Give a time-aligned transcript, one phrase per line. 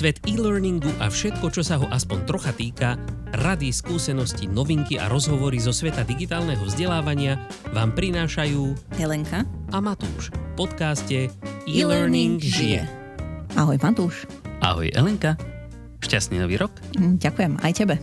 [0.00, 2.96] Svet e-learningu a všetko, čo sa ho aspoň trocha týka,
[3.36, 7.36] rady, skúsenosti, novinky a rozhovory zo sveta digitálneho vzdelávania
[7.76, 11.18] vám prinášajú Helenka a Matúš v podcaste
[11.68, 12.88] E-Learning žije.
[13.60, 14.24] Ahoj Matúš.
[14.64, 15.36] Ahoj Elenka.
[16.00, 16.72] Šťastný nový rok.
[16.96, 18.00] Mm, Ďakujem aj tebe.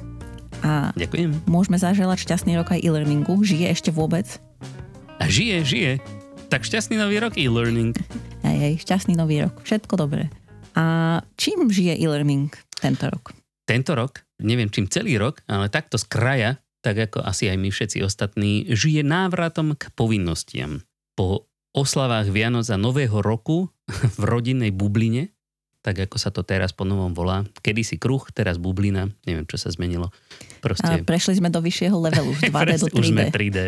[0.62, 1.50] A Ďakujem.
[1.50, 3.42] môžeme zaželať šťastný rok aj e-learningu.
[3.42, 4.38] Žije ešte vôbec?
[5.18, 5.92] A žije, žije.
[6.54, 7.98] Tak šťastný nový rok e-learning.
[8.46, 9.66] Hej, hej, šťastný nový rok.
[9.66, 10.30] Všetko dobré.
[10.78, 10.84] A
[11.34, 13.34] čím žije e-learning tento rok?
[13.66, 16.52] Tento rok, neviem čím celý rok, ale takto z kraja,
[16.86, 20.86] tak ako asi aj my všetci ostatní, žije návratom k povinnostiam.
[21.18, 23.74] Po oslavách Vianoc a Nového roku
[24.22, 25.34] v rodinnej bubline,
[25.82, 27.48] tak ako sa to teraz po novom volá.
[27.64, 30.12] Kedysi kruh, teraz bublina, neviem čo sa zmenilo.
[30.12, 33.34] A Proste prešli sme do vyššieho levelu, z 2D do Presne, Už sme 3D.
[33.34, 33.60] 3D.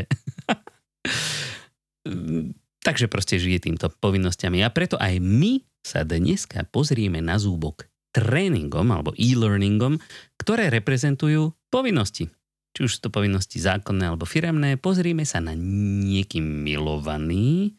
[2.87, 4.63] Takže proste žije týmto povinnosťami.
[4.63, 10.01] A preto aj my sa dneska pozrieme na zúbok tréningom alebo e-learningom,
[10.41, 12.29] ktoré reprezentujú povinnosti.
[12.73, 17.77] Či už sú to povinnosti zákonné alebo firemné, pozrieme sa na niekým milovaný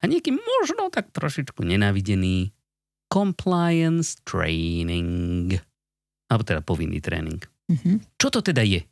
[0.00, 2.52] a niekým možno tak trošičku nenávidený
[3.12, 5.56] compliance training.
[6.30, 7.40] Alebo teda povinný tréning.
[7.68, 8.16] Mhm.
[8.16, 8.84] Čo to teda je?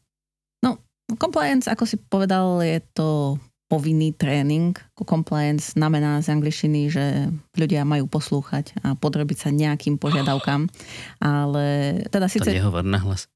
[1.17, 4.73] Compliance, ako si povedal, je to povinný tréning.
[4.97, 10.73] Compliance znamená z angličtiny, že ľudia majú poslúchať a podrobiť sa nejakým požiadavkám.
[11.21, 11.65] Ale
[12.09, 13.29] teda To síce nehovor nahlas.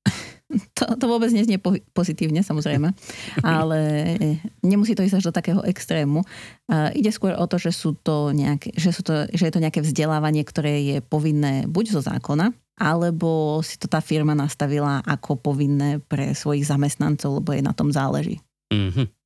[0.76, 2.92] to, to vôbec neznie po, pozitívne, samozrejme,
[3.44, 3.80] ale
[4.64, 6.24] nemusí to ísť až do takého extrému.
[6.68, 9.62] Uh, ide skôr o to, že, sú to nejaké, že, sú to, že je to
[9.62, 15.36] nejaké vzdelávanie, ktoré je povinné buď zo zákona, alebo si to tá firma nastavila ako
[15.36, 18.40] povinné pre svojich zamestnancov, lebo jej na tom záleží.
[18.72, 19.21] Mhm.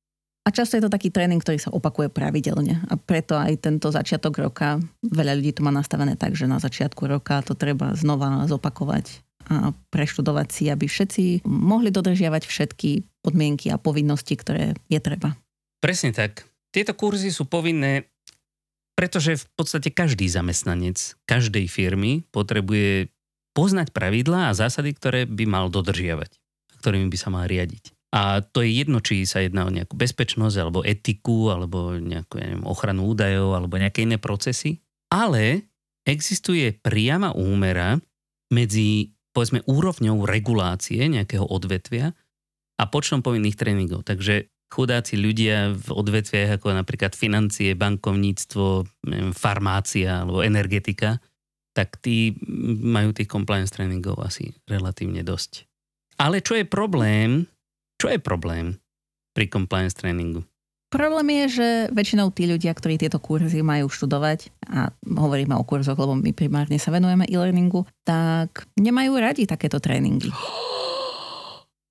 [0.47, 2.79] A často je to taký tréning, ktorý sa opakuje pravidelne.
[2.87, 7.03] A preto aj tento začiatok roka, veľa ľudí to má nastavené tak, že na začiatku
[7.03, 13.79] roka to treba znova zopakovať a preštudovať si, aby všetci mohli dodržiavať všetky podmienky a
[13.79, 15.35] povinnosti, ktoré je treba.
[15.83, 16.47] Presne tak.
[16.71, 18.07] Tieto kurzy sú povinné,
[18.95, 23.11] pretože v podstate každý zamestnanec každej firmy potrebuje
[23.51, 26.31] poznať pravidlá a zásady, ktoré by mal dodržiavať,
[26.79, 27.96] ktorými by sa mal riadiť.
[28.15, 32.47] A to je jedno, či sa jedná o nejakú bezpečnosť, alebo etiku, alebo nejakú ja
[32.47, 34.79] neviem, ochranu údajov, alebo nejaké iné procesy.
[35.11, 35.67] Ale
[36.07, 37.99] existuje priama úmera
[38.47, 42.15] medzi povedzme úrovňou regulácie nejakého odvetvia
[42.79, 44.07] a počtom povinných tréningov.
[44.07, 51.19] Takže chudáci ľudia v odvetviach ako napríklad financie, bankovníctvo, neviem, farmácia alebo energetika,
[51.77, 52.33] tak tí
[52.81, 55.69] majú tých compliance tréningov asi relatívne dosť.
[56.17, 57.45] Ale čo je problém?
[57.97, 58.77] Čo je problém
[59.33, 60.45] pri compliance tréningu?
[60.87, 65.99] Problém je, že väčšinou tí ľudia, ktorí tieto kurzy majú študovať, a hovoríme o kurzoch,
[65.99, 70.31] lebo my primárne sa venujeme e-learningu, tak nemajú radi takéto tréningy.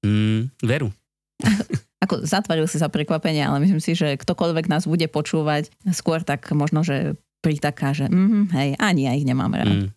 [0.07, 0.95] Mm, veru.
[2.05, 6.47] Ako zatvoril si sa prekvapenie, ale myslím si, že ktokoľvek nás bude počúvať, skôr tak
[6.55, 9.67] možno, že pritaká, že mm, hej, ani ja ich nemám rád.
[9.67, 9.96] Mm.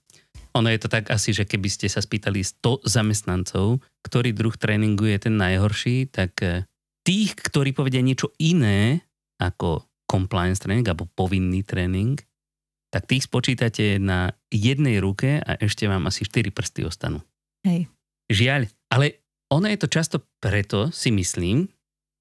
[0.57, 5.05] Ono je to tak asi, že keby ste sa spýtali 100 zamestnancov, ktorý druh tréningu
[5.05, 6.65] je ten najhorší, tak eh,
[7.05, 9.05] tých, ktorí povedia niečo iné
[9.37, 12.17] ako compliance tréning alebo povinný tréning,
[12.89, 17.21] tak tých spočítate na jednej ruke a ešte vám asi 4 prsty ostanú.
[17.61, 17.85] Hej.
[18.33, 19.21] Žiaľ, ale
[19.53, 21.69] ono je to často preto, si myslím,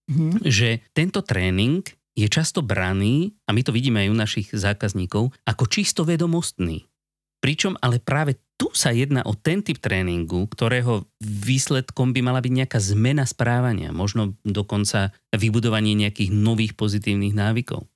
[0.08, 0.48] Mhm.
[0.48, 1.84] že tento tréning
[2.16, 6.88] je často braný, a my to vidíme aj u našich zákazníkov, ako čisto vedomostný.
[7.38, 12.52] Pričom ale práve tu sa jedná o ten typ tréningu, ktorého výsledkom by mala byť
[12.52, 17.86] nejaká zmena správania, možno dokonca vybudovanie nejakých nových pozitívnych návykov.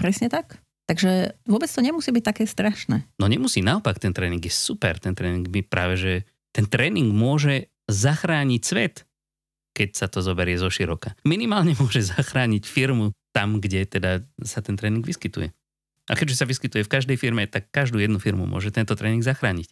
[0.00, 0.56] Presne tak.
[0.88, 3.04] Takže vôbec to nemusí byť také strašné.
[3.20, 6.12] No nemusí, naopak ten tréning je super, ten tréning by práve, že
[6.56, 9.04] ten tréning môže zachrániť svet,
[9.76, 11.14] keď sa to zoberie zo široka.
[11.22, 15.52] Minimálne môže zachrániť firmu tam, kde teda sa ten tréning vyskytuje.
[16.10, 19.70] A keďže sa vyskytuje v každej firme, tak každú jednu firmu môže tento tréning zachrániť.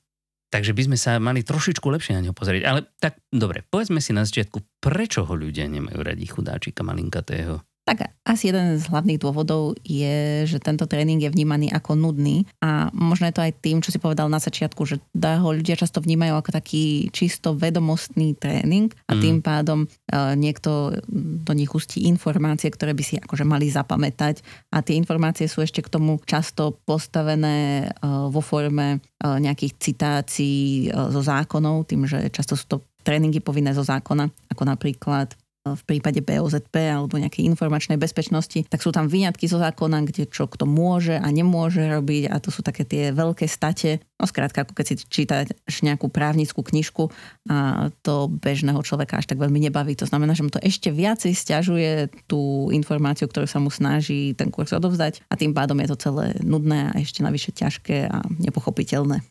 [0.49, 2.63] Takže by sme sa mali trošičku lepšie na neho pozrieť.
[2.65, 7.61] Ale tak, dobre, povedzme si na začiatku, prečo ho ľudia nemajú radi chudáčika malinkatého.
[7.89, 12.93] Tak asi jeden z hlavných dôvodov je, že tento tréning je vnímaný ako nudný a
[12.93, 16.37] možno je to aj tým, čo si povedal na začiatku, že ho ľudia často vnímajú
[16.37, 19.23] ako taký čisto vedomostný tréning a Mm.
[19.25, 19.89] tým pádom e,
[20.37, 21.01] niekto
[21.49, 25.81] do nich ustí informácie, ktoré by si akože mali zapamätať a tie informácie sú ešte
[25.81, 32.29] k tomu často postavené e, vo forme e, nejakých citácií e, zo zákonov, tým, že
[32.29, 35.33] často sú to tréningy povinné zo zákona, ako napríklad
[35.75, 40.47] v prípade BOZP alebo nejakej informačnej bezpečnosti, tak sú tam vyňatky zo zákona, kde čo
[40.47, 44.01] kto môže a nemôže robiť a to sú také tie veľké state.
[44.17, 47.11] No skrátka, ako keď si čítaš nejakú právnickú knižku
[47.51, 49.99] a to bežného človeka až tak veľmi nebaví.
[49.99, 54.55] To znamená, že mu to ešte viacej stiažuje tú informáciu, ktorú sa mu snaží ten
[54.55, 59.27] kurz odovzdať a tým pádom je to celé nudné a ešte navyše ťažké a nepochopiteľné.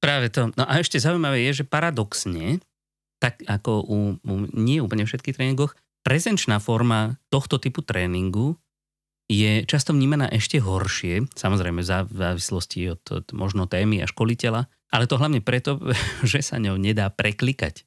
[0.00, 0.52] Práve to.
[0.54, 2.60] No a ešte zaujímavé je, že paradoxne,
[3.26, 5.74] tak ako u, u nie úplne všetkých tréningoch,
[6.06, 8.54] prezenčná forma tohto typu tréningu
[9.26, 15.10] je často vnímaná ešte horšie, samozrejme v závislosti od, od možno témy a školiteľa, ale
[15.10, 15.82] to hlavne preto,
[16.22, 17.82] že sa ňou nedá preklikať.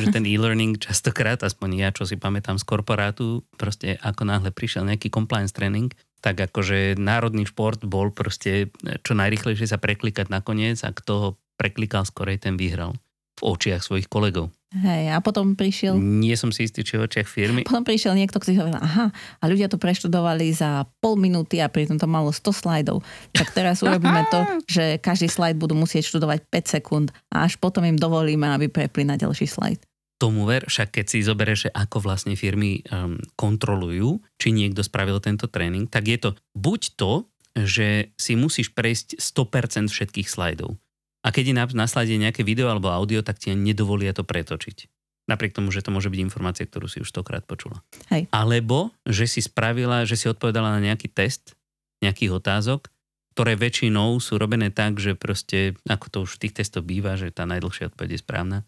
[0.00, 4.88] Že ten e-learning častokrát, aspoň ja, čo si pamätám z korporátu, proste ako náhle prišiel
[4.88, 5.92] nejaký compliance training,
[6.24, 8.72] tak akože národný šport bol proste
[9.04, 11.28] čo najrychlejšie sa preklikať nakoniec a kto ho
[11.60, 12.96] preklikal skorej, ten vyhral
[13.38, 14.50] v očiach svojich kolegov.
[14.68, 15.96] Hej, a potom prišiel...
[15.96, 17.64] Nie som si istý, či v očiach firmy.
[17.64, 19.08] Potom prišiel niekto, ktorý hovoril, aha,
[19.40, 23.00] a ľudia to preštudovali za pol minúty a pritom to malo 100 slajdov.
[23.32, 27.80] Tak teraz urobíme to, že každý slajd budú musieť študovať 5 sekúnd a až potom
[27.88, 29.80] im dovolíme, aby prepli na ďalší slajd.
[30.20, 35.48] Tomu ver, však keď si zoberieš, ako vlastne firmy um, kontrolujú, či niekto spravil tento
[35.48, 37.12] tréning, tak je to buď to,
[37.56, 40.76] že si musíš prejsť 100% všetkých slajdov
[41.22, 41.86] a keď je na,
[42.28, 44.86] nejaké video alebo audio, tak ti nedovolia to pretočiť.
[45.28, 47.84] Napriek tomu, že to môže byť informácia, ktorú si už stokrát počula.
[48.08, 48.32] Hej.
[48.32, 51.52] Alebo, že si spravila, že si odpovedala na nejaký test,
[52.00, 52.88] nejakých otázok,
[53.36, 57.28] ktoré väčšinou sú robené tak, že proste, ako to už v tých testoch býva, že
[57.30, 58.58] tá najdlhšia odpoveď je správna.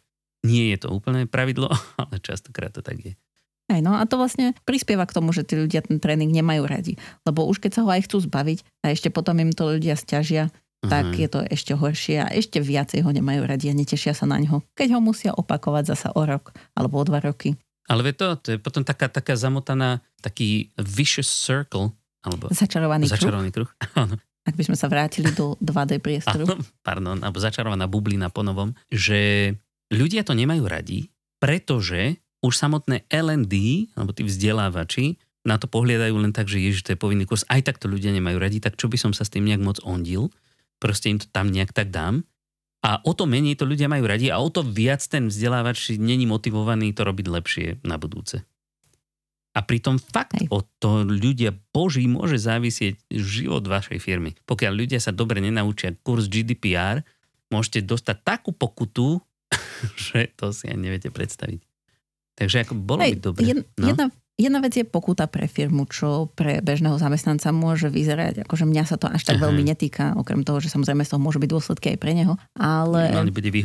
[0.44, 3.12] Nie je to úplné pravidlo, ale častokrát to tak je.
[3.70, 6.98] Aj no a to vlastne prispieva k tomu, že tí ľudia ten tréning nemajú radi.
[7.22, 10.50] Lebo už keď sa ho aj chcú zbaviť a ešte potom im to ľudia stiažia,
[10.80, 14.40] tak je to ešte horšie a ešte viacej ho nemajú radi a netešia sa na
[14.40, 17.60] ňo, keď ho musia opakovať zasa o rok alebo o dva roky.
[17.90, 21.92] Ale to, to je potom taká, taká zamotaná, taký vicious circle,
[22.22, 23.68] alebo začarovaný, začarovaný kruh.
[23.82, 24.16] kruh.
[24.46, 26.48] Ak by sme sa vrátili do 2D priestoru.
[26.86, 29.52] Pardon, alebo začarovaná bublina po novom, že
[29.92, 33.54] ľudia to nemajú radi, pretože už samotné L&D,
[33.92, 37.68] alebo tí vzdelávači, na to pohľadajú len tak, že ježiš, to je povinný kurz, aj
[37.68, 40.32] tak to ľudia nemajú radi, tak čo by som sa s tým nejak moc ondil
[40.80, 42.24] proste im to tam nejak tak dám.
[42.80, 46.24] A o to menej to ľudia majú radi a o to viac ten vzdelávač není
[46.24, 48.40] motivovaný to robiť lepšie na budúce.
[49.52, 50.48] A pritom fakt Hej.
[50.48, 54.32] o to ľudia, boží, môže závisieť život vašej firmy.
[54.48, 57.04] Pokiaľ ľudia sa dobre nenaučia kurz GDPR,
[57.50, 59.18] môžete dostať takú pokutu,
[60.08, 61.60] že to si ani neviete predstaviť.
[62.38, 63.42] Takže ako bolo Hej, by dobre.
[63.44, 63.86] Jedna, no?
[63.90, 64.06] jedna,
[64.40, 68.96] Jedna vec je pokuta pre firmu, čo pre bežného zamestnanca môže vyzerať, akože mňa sa
[68.96, 69.52] to až tak Aha.
[69.52, 73.12] veľmi netýka, okrem toho, že samozrejme z toho môže byť dôsledky aj pre neho, ale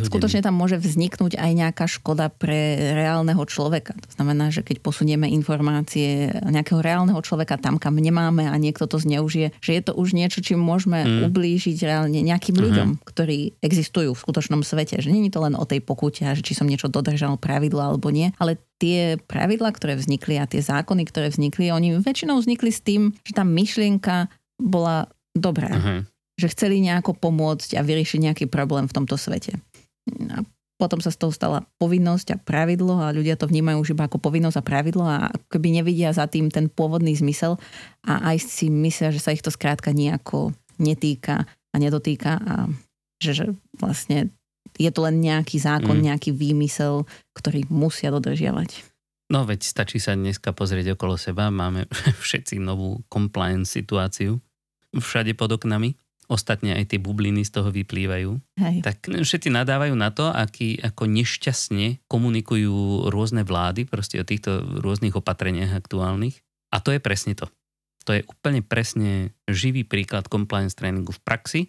[0.04, 3.96] skutočne tam môže vzniknúť aj nejaká škoda pre reálneho človeka.
[3.96, 9.00] To znamená, že keď posunieme informácie nejakého reálneho človeka tam, kam nemáme a niekto to
[9.00, 11.32] zneužije, že je to už niečo, čím môžeme mm.
[11.32, 12.64] ublížiť reálne nejakým Aha.
[12.68, 15.00] ľuďom, ktorí existujú v skutočnom svete.
[15.00, 18.36] Že je to len o tej pokute, že či som niečo dodržal pravidlo alebo nie,
[18.36, 23.16] ale tie pravidla, ktoré vznikli a tie zákony, ktoré vznikli, oni väčšinou vznikli s tým,
[23.24, 24.28] že tá myšlienka
[24.60, 25.72] bola dobrá.
[25.72, 26.00] Uh-huh.
[26.36, 29.56] Že chceli nejako pomôcť a vyriešiť nejaký problém v tomto svete.
[30.32, 30.44] A
[30.76, 34.20] potom sa z toho stala povinnosť a pravidlo a ľudia to vnímajú už iba ako
[34.20, 37.56] povinnosť a pravidlo a keby nevidia za tým ten pôvodný zmysel
[38.04, 42.56] a aj si myslia, že sa ich to skrátka nejako netýka a nedotýka a
[43.24, 43.46] že, že
[43.80, 44.36] vlastne
[44.76, 46.06] je to len nejaký zákon, mm.
[46.12, 47.06] nejaký výmysel,
[47.38, 48.84] ktorý musia dodržiavať.
[49.30, 51.50] No veď stačí sa dneska pozrieť okolo seba.
[51.50, 51.90] Máme
[52.26, 54.42] všetci novú compliance situáciu
[54.96, 56.00] všade pod oknami.
[56.26, 58.34] Ostatne aj tie bubliny z toho vyplývajú.
[58.58, 58.82] Hej.
[58.82, 65.14] Tak všetci nadávajú na to, aký, ako nešťastne komunikujú rôzne vlády proste o týchto rôznych
[65.14, 66.42] opatreniach aktuálnych.
[66.74, 67.46] A to je presne to.
[68.10, 71.62] To je úplne presne živý príklad compliance tréningu v praxi,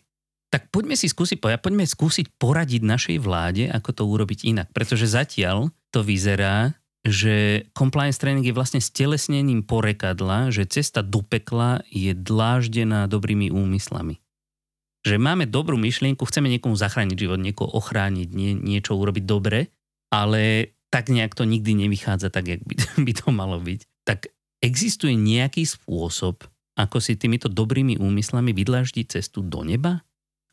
[0.51, 4.69] tak poďme si skúsiť, poďme skúsiť poradiť našej vláde, ako to urobiť inak.
[4.71, 11.83] Pretože zatiaľ to vyzerá, že compliance training je vlastne stelesnením porekadla, že cesta do pekla
[11.91, 14.19] je dláždená dobrými úmyslami.
[15.07, 19.71] Že máme dobrú myšlienku, chceme niekomu zachrániť život, niekoho ochrániť, nie, niečo urobiť dobre,
[20.11, 22.75] ale tak nejak to nikdy nevychádza tak, jak by,
[23.07, 23.81] by to malo byť.
[24.03, 26.43] Tak existuje nejaký spôsob,
[26.77, 30.03] ako si týmito dobrými úmyslami vydláždiť cestu do neba?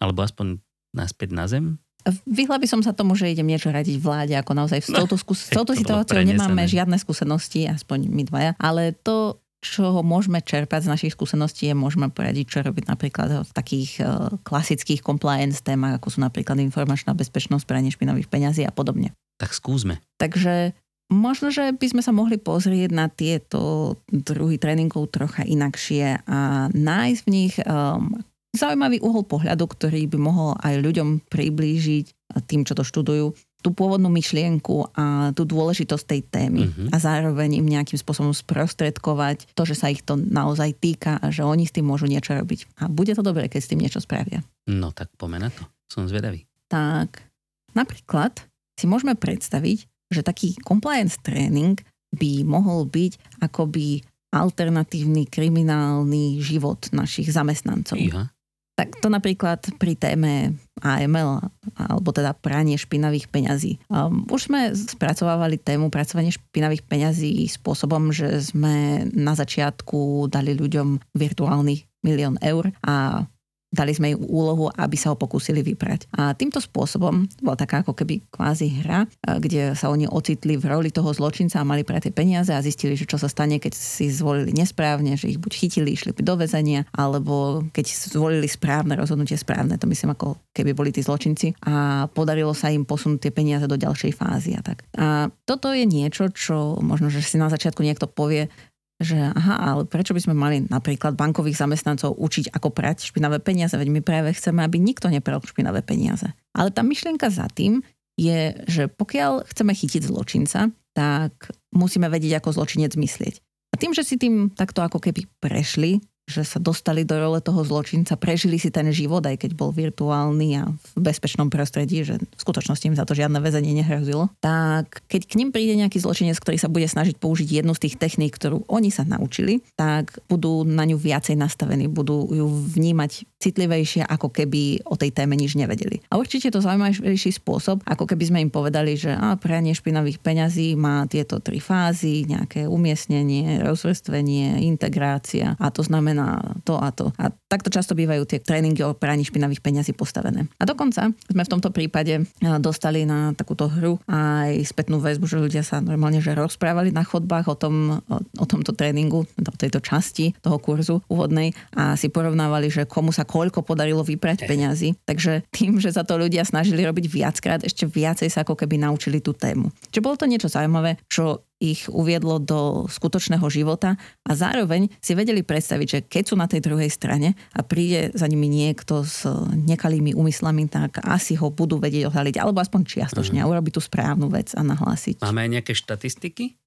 [0.04, 0.60] Alebo aspoň
[0.92, 1.80] naspäť na zem?
[2.28, 5.16] Vyhla by som sa tomu, že idem niečo radiť vláde, ako naozaj s no, touto,
[5.16, 10.84] skús- s touto situáciou nemáme žiadne skúsenosti, aspoň my dvaja, ale to, čo môžeme čerpať
[10.84, 15.96] z našich skúseností, je môžeme poradiť, čo robiť napríklad v takých uh, klasických compliance témach,
[15.96, 19.16] ako sú napríklad informačná bezpečnosť, pranie špinových peňazí a podobne.
[19.40, 20.04] Tak skúsme.
[20.20, 20.76] Takže
[21.08, 27.22] možno, že by sme sa mohli pozrieť na tieto druhy tréningov trocha inakšie a nájsť
[27.24, 28.20] v nich um,
[28.54, 32.06] zaujímavý uhol pohľadu, ktorý by mohol aj ľuďom priblížiť
[32.46, 33.34] tým, čo to študujú,
[33.64, 36.92] tú pôvodnú myšlienku a tú dôležitosť tej témy uh-huh.
[36.92, 41.48] a zároveň im nejakým spôsobom sprostredkovať to, že sa ich to naozaj týka a že
[41.48, 42.84] oni s tým môžu niečo robiť.
[42.84, 44.44] A bude to dobré, keď s tým niečo spravia.
[44.68, 45.64] No tak pomeň na to.
[45.88, 46.44] Som zvedavý.
[46.68, 47.24] Tak,
[47.72, 48.44] napríklad
[48.76, 51.80] si môžeme predstaviť, že taký compliance training
[52.12, 57.96] by mohol byť akoby alternatívny kriminálny život našich zamestnancov.
[57.96, 58.34] Iha.
[58.74, 61.46] Tak to napríklad pri téme AML,
[61.78, 63.78] alebo teda pranie špinavých peňazí.
[63.86, 71.14] Um, už sme spracovávali tému pracovanie špinavých peňazí spôsobom, že sme na začiatku dali ľuďom
[71.14, 73.26] virtuálny milión eur a
[73.74, 76.06] dali sme im úlohu, aby sa ho pokúsili vyprať.
[76.14, 79.10] A týmto spôsobom bola taká ako keby kvázi hra,
[79.42, 82.94] kde sa oni ocitli v roli toho zločinca a mali pre tie peniaze a zistili,
[82.94, 86.86] že čo sa stane, keď si zvolili nesprávne, že ich buď chytili, išli do väzenia,
[86.94, 92.54] alebo keď zvolili správne rozhodnutie správne, to myslím ako keby boli tí zločinci a podarilo
[92.54, 94.86] sa im posunúť tie peniaze do ďalšej fázy a tak.
[94.94, 98.54] A toto je niečo, čo možno, že si na začiatku niekto povie,
[99.02, 103.74] že aha, ale prečo by sme mali napríklad bankových zamestnancov učiť, ako prať špinavé peniaze,
[103.74, 106.30] veď my práve chceme, aby nikto nepral špinavé peniaze.
[106.54, 107.82] Ale tá myšlienka za tým
[108.14, 111.34] je, že pokiaľ chceme chytiť zločinca, tak
[111.74, 113.42] musíme vedieť, ako zločinec myslieť.
[113.74, 117.68] A tým, že si tým takto ako keby prešli, že sa dostali do role toho
[117.68, 122.40] zločinca, prežili si ten život, aj keď bol virtuálny a v bezpečnom prostredí, že v
[122.40, 126.56] skutočnosti im za to žiadne väzenie nehrozilo, tak keď k ním príde nejaký zločinec, ktorý
[126.56, 130.88] sa bude snažiť použiť jednu z tých techník, ktorú oni sa naučili, tak budú na
[130.88, 136.00] ňu viacej nastavení, budú ju vnímať citlivejšie, ako keby o tej téme nič nevedeli.
[136.08, 140.80] A určite to zaujímavejší spôsob, ako keby sme im povedali, že a, pranie špinavých peňazí
[140.80, 147.12] má tieto tri fázy, nejaké umiestnenie, rozvrstvenie, integrácia a to znamená na to a to.
[147.20, 150.50] A takto často bývajú tie tréningy o praní špinavých peňazí postavené.
[150.58, 152.26] A dokonca sme v tomto prípade
[152.62, 157.46] dostali na takúto hru aj spätnú väzbu, že ľudia sa normálne že rozprávali na chodbách
[157.52, 162.70] o, tom, o, o tomto tréningu, o tejto časti toho kurzu úvodnej a si porovnávali,
[162.70, 164.96] že komu sa koľko podarilo vyprať peňazí.
[165.04, 169.20] Takže tým, že sa to ľudia snažili robiť viackrát, ešte viacej sa ako keby naučili
[169.20, 169.70] tú tému.
[169.92, 173.96] Čiže bolo to niečo zaujímavé, čo ich uviedlo do skutočného života
[174.28, 178.28] a zároveň si vedeli predstaviť, že keď sú na tej druhej strane a príde za
[178.28, 179.24] nimi niekto s
[179.56, 183.48] nekalými úmyslami, tak asi ho budú vedieť ohľadiť, alebo aspoň čiastočne uh-huh.
[183.48, 185.24] a urobiť tú správnu vec a nahlásiť.
[185.24, 186.60] Máme aj nejaké štatistiky?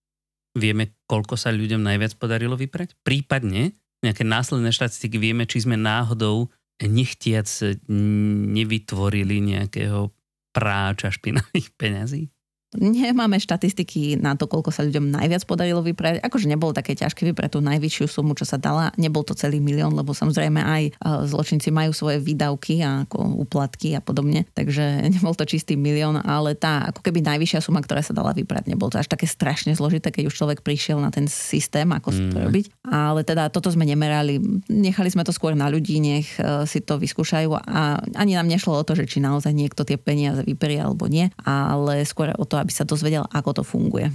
[0.57, 2.97] Vieme, koľko sa ľuďom najviac podarilo vyprať?
[3.05, 6.49] Prípadne nejaké následné štatistiky vieme, či sme náhodou
[6.81, 7.49] nechtiac
[7.89, 10.09] nevytvorili nejakého
[10.57, 12.33] práča špinavých peňazí?
[12.77, 16.21] Nemáme štatistiky na to, koľko sa ľuďom najviac podarilo vyprať.
[16.23, 18.93] Akože nebolo také ťažké vyprať tú najvyššiu sumu, čo sa dala.
[19.01, 20.93] Nebol to celý milión, lebo samozrejme aj e,
[21.27, 24.45] zločinci majú svoje výdavky a ako úplatky a podobne.
[24.53, 28.69] Takže nebol to čistý milión, ale tá ako keby najvyššia suma, ktorá sa dala vyprať,
[28.71, 32.31] nebol to až také strašne zložité, keď už človek prišiel na ten systém, ako mm.
[32.33, 32.65] to robiť.
[32.87, 34.39] Ale teda toto sme nemerali.
[34.71, 38.77] Nechali sme to skôr na ľudí, nech e, si to vyskúšajú a ani nám nešlo
[38.77, 42.59] o to, že či naozaj niekto tie peniaze vyperie alebo nie, ale skôr o to,
[42.67, 44.11] aby sa dozvedel, ako to funguje.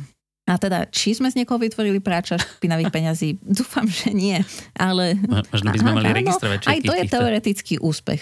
[0.50, 3.40] A teda, či sme z niekoho vytvorili práča špinavých peňazí?
[3.60, 4.36] Dúfam, že nie.
[4.76, 5.16] Ale...
[5.48, 7.16] Možno by sme mali registrovať Aj to je týchto.
[7.16, 8.20] teoretický úspech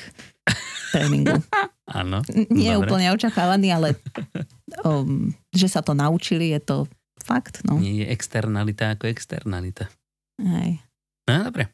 [0.93, 1.41] tréningu.
[1.99, 2.21] Áno.
[2.53, 3.97] Nie je úplne očakávaný, ale
[4.85, 6.77] um, že sa to naučili, je to
[7.17, 7.65] fakt.
[7.65, 7.81] No.
[7.81, 9.89] Nie je externalita ako externalita.
[10.37, 10.71] Aj.
[11.25, 11.73] No dobre.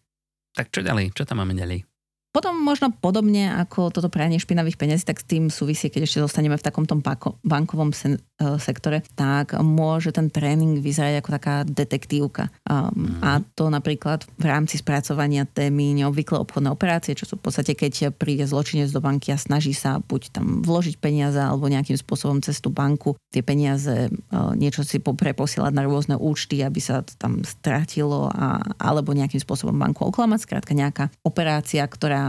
[0.55, 1.11] Tak čo ďalej?
[1.11, 1.83] Čo tam máme ďalej?
[2.35, 6.59] Potom možno podobne ako toto pranie špinavých peniazí, tak s tým súvisí, keď ešte zostaneme
[6.59, 6.99] v takomto
[7.47, 12.51] bankovom sen, e, sektore, tak môže ten tréning vyzerať ako taká detektívka.
[12.67, 17.71] Um, a to napríklad v rámci spracovania témy neobvyklé obchodné operácie, čo sú v podstate,
[17.71, 22.43] keď príde zločinec do banky a snaží sa buď tam vložiť peniaze alebo nejakým spôsobom
[22.43, 27.43] cez tú banku tie peniaze uh, niečo si preposielať na rôzne účty, aby sa tam
[27.47, 30.39] stratilo a, alebo nejakým spôsobom banku oklamať.
[30.43, 32.24] Skrátka nejaká operácia, ktorá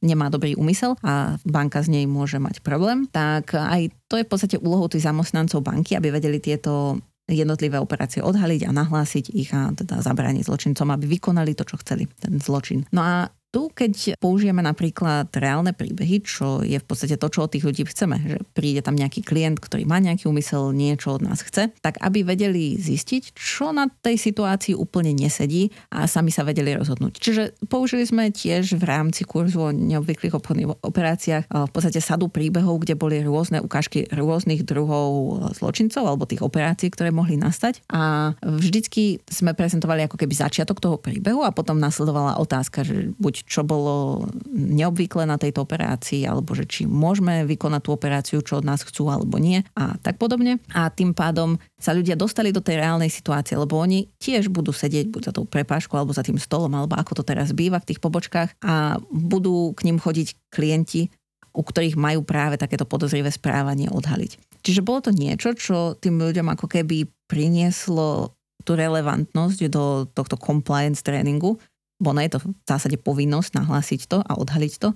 [0.00, 4.30] nemá dobrý úmysel a banka z nej môže mať problém, tak aj to je v
[4.30, 9.74] podstate úlohou tých zamestnancov banky, aby vedeli tieto jednotlivé operácie odhaliť a nahlásiť ich a
[9.74, 12.86] teda zabrániť zločincom, aby vykonali to, čo chceli, ten zločin.
[12.94, 17.52] No a tu, keď použijeme napríklad reálne príbehy, čo je v podstate to, čo od
[17.52, 21.40] tých ľudí chceme, že príde tam nejaký klient, ktorý má nejaký úmysel, niečo od nás
[21.40, 26.76] chce, tak aby vedeli zistiť, čo na tej situácii úplne nesedí a sami sa vedeli
[26.76, 27.16] rozhodnúť.
[27.16, 32.84] Čiže použili sme tiež v rámci kurzu o neobvyklých obchodných operáciách v podstate sadu príbehov,
[32.84, 37.80] kde boli rôzne ukážky rôznych druhov zločincov alebo tých operácií, ktoré mohli nastať.
[37.88, 43.34] A vždycky sme prezentovali ako keby začiatok toho príbehu a potom nasledovala otázka, že buď
[43.44, 44.24] čo bolo
[44.54, 49.12] neobvyklé na tejto operácii, alebo že či môžeme vykonať tú operáciu, čo od nás chcú,
[49.12, 50.62] alebo nie a tak podobne.
[50.72, 55.12] A tým pádom sa ľudia dostali do tej reálnej situácie, lebo oni tiež budú sedieť
[55.12, 58.00] buď za tou prepážkou, alebo za tým stolom, alebo ako to teraz býva v tých
[58.00, 61.12] pobočkách a budú k ním chodiť klienti,
[61.56, 64.60] u ktorých majú práve takéto podozrivé správanie odhaliť.
[64.60, 71.00] Čiže bolo to niečo, čo tým ľuďom ako keby prinieslo tú relevantnosť do tohto compliance
[71.06, 71.56] tréningu,
[71.96, 74.92] bo je to v zásade povinnosť nahlásiť to a odhaliť to,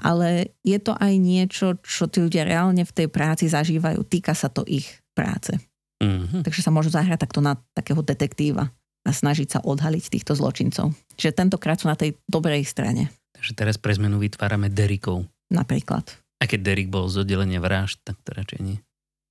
[0.00, 4.00] ale je to aj niečo, čo tí ľudia reálne v tej práci zažívajú.
[4.08, 5.52] Týka sa to ich práce.
[6.00, 6.40] Mm-hmm.
[6.42, 8.72] Takže sa môžu zahrať takto na takého detektíva
[9.04, 10.96] a snažiť sa odhaliť týchto zločincov.
[11.16, 13.12] Čiže tentokrát sú na tej dobrej strane.
[13.36, 15.28] Takže teraz pre zmenu vytvárame Derikov.
[15.52, 16.08] Napríklad.
[16.40, 18.78] A keď Derik bol z oddelenia vražd, tak to radšej nie.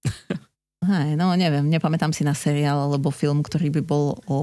[0.89, 4.37] Hej, no neviem, nepamätám si na seriál alebo film, ktorý by bol o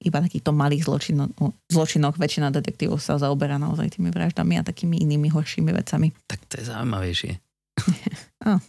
[0.00, 1.28] iba takýchto malých zločino,
[1.68, 2.16] zločinoch.
[2.16, 6.08] Väčšina detektívov sa zaoberá naozaj tými vraždami a takými inými horšími vecami.
[6.24, 7.32] Tak to je zaujímavejšie.
[8.48, 8.60] oh,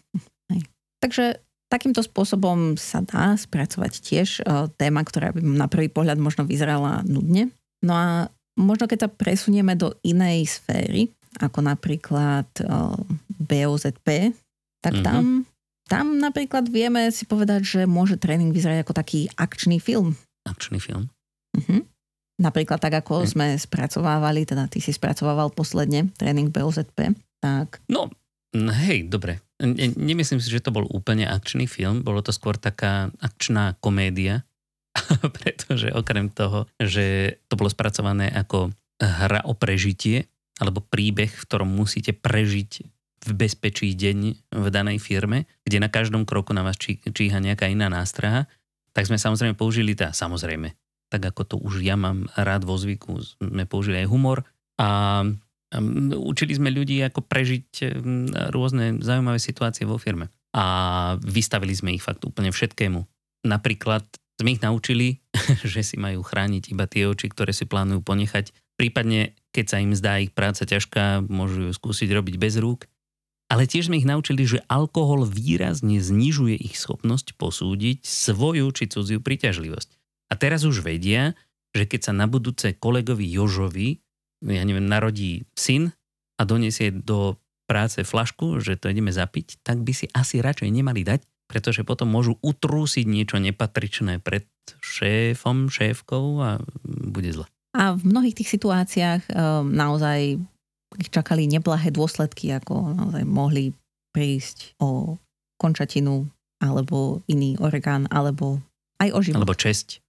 [0.51, 0.67] hej.
[0.99, 1.39] Takže
[1.71, 7.07] takýmto spôsobom sa dá spracovať tiež uh, téma, ktorá by na prvý pohľad možno vyzerala
[7.07, 7.55] nudne.
[7.79, 8.27] No a
[8.59, 11.07] možno keď sa presunieme do inej sféry,
[11.39, 12.99] ako napríklad uh,
[13.39, 14.35] BOZP,
[14.83, 15.07] tak mm-hmm.
[15.07, 15.47] tam
[15.93, 20.17] tam napríklad vieme si povedať, že môže tréning vyzerať ako taký akčný film.
[20.41, 21.13] Akčný film?
[21.53, 21.85] Uh-huh.
[22.41, 23.29] Napríklad tak, ako okay.
[23.29, 27.77] sme spracovávali, teda ty si spracovával posledne tréning BOZP, tak...
[27.85, 28.09] No,
[28.57, 29.37] hej, dobre.
[29.61, 34.41] Nemyslím si, že to bol úplne akčný film, bolo to skôr taká akčná komédia,
[35.37, 40.25] pretože okrem toho, že to bolo spracované ako hra o prežitie,
[40.57, 42.81] alebo príbeh, v ktorom musíte prežiť
[43.23, 44.19] v bezpečí deň
[44.51, 48.45] v danej firme, kde na každom kroku na vás čí, číha nejaká iná nástraha,
[48.93, 50.75] tak sme samozrejme použili, tá samozrejme,
[51.09, 54.45] tak ako to už ja mám rád vo zvyku, sme použili aj humor
[54.77, 55.21] a
[56.13, 57.97] učili sme ľudí, ako prežiť
[58.53, 60.29] rôzne zaujímavé situácie vo firme.
[60.53, 63.01] A vystavili sme ich fakt úplne všetkému.
[63.49, 64.05] Napríklad
[64.37, 65.17] sme ich naučili,
[65.65, 68.53] že si majú chrániť iba tie oči, ktoré si plánujú ponechať.
[68.77, 72.85] Prípadne, keď sa im zdá ich práca ťažká, môžu ju skúsiť robiť bez rúk
[73.53, 79.21] ale tiež sme ich naučili, že alkohol výrazne znižuje ich schopnosť posúdiť svoju či cudziu
[79.21, 79.89] príťažlivosť.
[80.27, 81.37] A teraz už vedia,
[81.69, 84.01] že keď sa na budúce kolegovi Jožovi,
[84.41, 85.93] ja neviem, narodí syn
[86.41, 87.37] a donesie do
[87.69, 92.09] práce flašku, že to ideme zapiť, tak by si asi radšej nemali dať, pretože potom
[92.09, 94.49] môžu utrúsiť niečo nepatričné pred
[94.81, 96.49] šéfom, šéfkou a
[96.85, 97.45] bude zle.
[97.77, 100.41] A v mnohých tých situáciách um, naozaj
[100.99, 103.73] ich čakali neblahé dôsledky, ako naozaj mohli
[104.13, 105.17] prísť o
[105.57, 106.27] končatinu
[106.63, 108.61] alebo iný orgán, alebo
[109.03, 109.43] aj o život.
[109.43, 109.99] Alebo česť.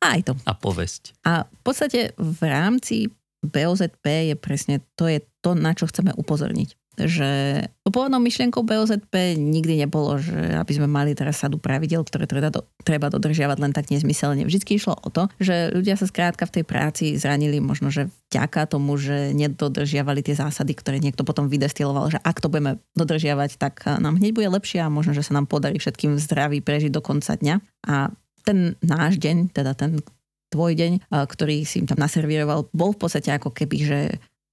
[0.00, 0.38] Aj to.
[0.46, 1.16] A povesť.
[1.26, 3.10] A v podstate v rámci
[3.42, 6.74] BOZP je presne to, je to, na čo chceme upozorniť
[7.06, 12.50] že pôvodnou myšlienkou BOZP nikdy nebolo, že aby sme mali teraz sadu pravidel, ktoré treba,
[12.50, 14.42] do, treba dodržiavať len tak nezmyselne.
[14.42, 18.68] Vždycky išlo o to, že ľudia sa skrátka v tej práci zranili možno, že vďaka
[18.68, 23.86] tomu, že nedodržiavali tie zásady, ktoré niekto potom vydestiloval, že ak to budeme dodržiavať, tak
[23.86, 27.38] nám hneď bude lepšie a možno, že sa nám podarí všetkým zdraví prežiť do konca
[27.38, 27.56] dňa.
[27.88, 28.12] A
[28.44, 30.00] ten náš deň, teda ten
[30.48, 34.00] tvoj deň, ktorý si im tam naservíroval, bol v podstate ako keby, že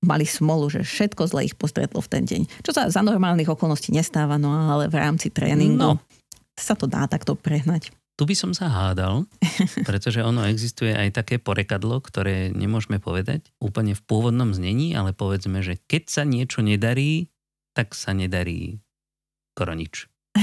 [0.06, 2.62] mali smolu, že všetko zle ich postretlo v ten deň.
[2.62, 6.00] Čo sa za normálnych okolností nestáva, no ale v rámci tréningu no.
[6.54, 7.90] sa to dá takto prehnať.
[8.16, 9.28] Tu by som sa hádal,
[9.90, 15.60] pretože ono existuje aj také porekadlo, ktoré nemôžeme povedať úplne v pôvodnom znení, ale povedzme,
[15.60, 17.28] že keď sa niečo nedarí,
[17.76, 18.80] tak sa nedarí
[19.52, 20.08] koronič.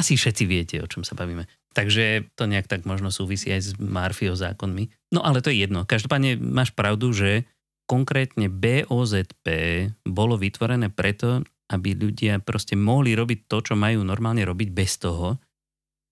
[0.00, 1.44] Asi všetci viete, o čom sa bavíme.
[1.76, 5.12] Takže to nejak tak možno súvisí aj s Marfiou zákonmi.
[5.12, 5.84] No ale to je jedno.
[5.84, 7.44] Každopádne máš pravdu, že
[7.86, 9.46] konkrétne BOZP
[10.04, 15.38] bolo vytvorené preto, aby ľudia proste mohli robiť to, čo majú normálne robiť bez toho,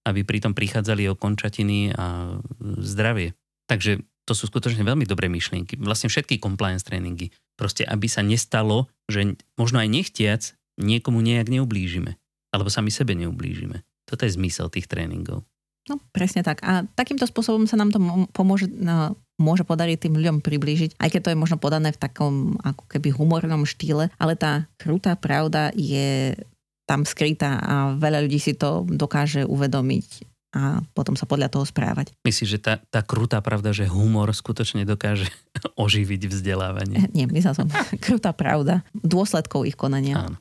[0.07, 2.37] aby pritom prichádzali o končatiny a
[2.83, 3.35] zdravie.
[3.71, 5.77] Takže to sú skutočne veľmi dobré myšlienky.
[5.81, 7.33] Vlastne všetky compliance tréningy.
[7.55, 10.43] Proste, aby sa nestalo, že možno aj nechtiac
[10.81, 12.17] niekomu nejak neublížime.
[12.51, 13.85] Alebo sami sebe neublížime.
[14.09, 15.45] Toto je zmysel tých tréningov.
[15.85, 16.65] No, presne tak.
[16.65, 18.01] A takýmto spôsobom sa nám to
[18.33, 22.55] pomôže no, môže podariť tým ľuďom priblížiť, aj keď to je možno podané v takom
[22.63, 26.39] ako keby humornom štýle, ale tá krutá pravda je
[26.85, 32.15] tam skrytá a veľa ľudí si to dokáže uvedomiť a potom sa podľa toho správať.
[32.23, 35.27] Myslíš, že tá, tá krutá pravda, že humor skutočne dokáže
[35.83, 37.11] oživiť vzdelávanie?
[37.11, 37.67] Nie, myslel som
[38.05, 40.31] krutá pravda dôsledkov ich konania.
[40.31, 40.39] Áno.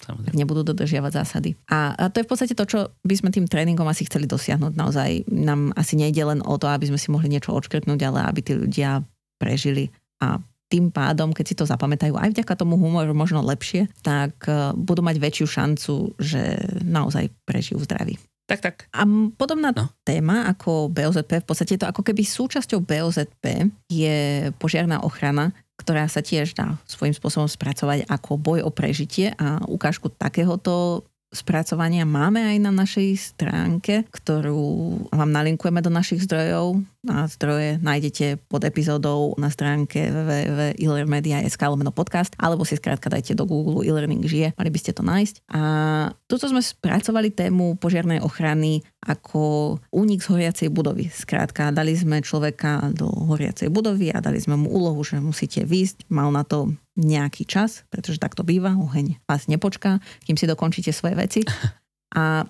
[0.00, 0.32] Samozrejme.
[0.32, 1.50] nebudú dodržiavať zásady.
[1.68, 4.72] A, a to je v podstate to, čo by sme tým tréningom asi chceli dosiahnuť.
[4.72, 8.40] Naozaj nám asi nejde len o to, aby sme si mohli niečo odškrtnúť, ale aby
[8.40, 9.04] tí ľudia
[9.36, 9.92] prežili.
[10.24, 14.70] A tým pádom, keď si to zapamätajú aj vďaka tomu humoru možno lepšie, tak uh,
[14.72, 18.16] budú mať väčšiu šancu, že naozaj prežijú zdraví.
[18.46, 18.76] Tak, tak.
[18.90, 19.06] A
[19.38, 19.94] podobná no.
[20.02, 25.54] téma ako BOZP, v podstate to ako keby súčasťou BOZP je požiarná ochrana,
[25.90, 31.02] ktorá sa tiež dá svojím spôsobom spracovať ako boj o prežitie a ukážku takéhoto
[31.34, 36.78] spracovania máme aj na našej stránke, ktorú vám nalinkujeme do našich zdrojov.
[37.08, 43.48] A zdroje nájdete pod epizódou na stránke www.ilermedia.sk lomeno podcast, alebo si skrátka dajte do
[43.48, 45.48] Google e-learning žije, mali by ste to nájsť.
[45.48, 45.62] A
[46.28, 51.08] tuto sme spracovali tému požiarnej ochrany ako únik z horiacej budovy.
[51.08, 56.12] Skrátka, dali sme človeka do horiacej budovy a dali sme mu úlohu, že musíte výjsť.
[56.12, 61.16] Mal na to nejaký čas, pretože takto býva, oheň vás nepočká, kým si dokončíte svoje
[61.16, 61.40] veci.
[62.10, 62.42] A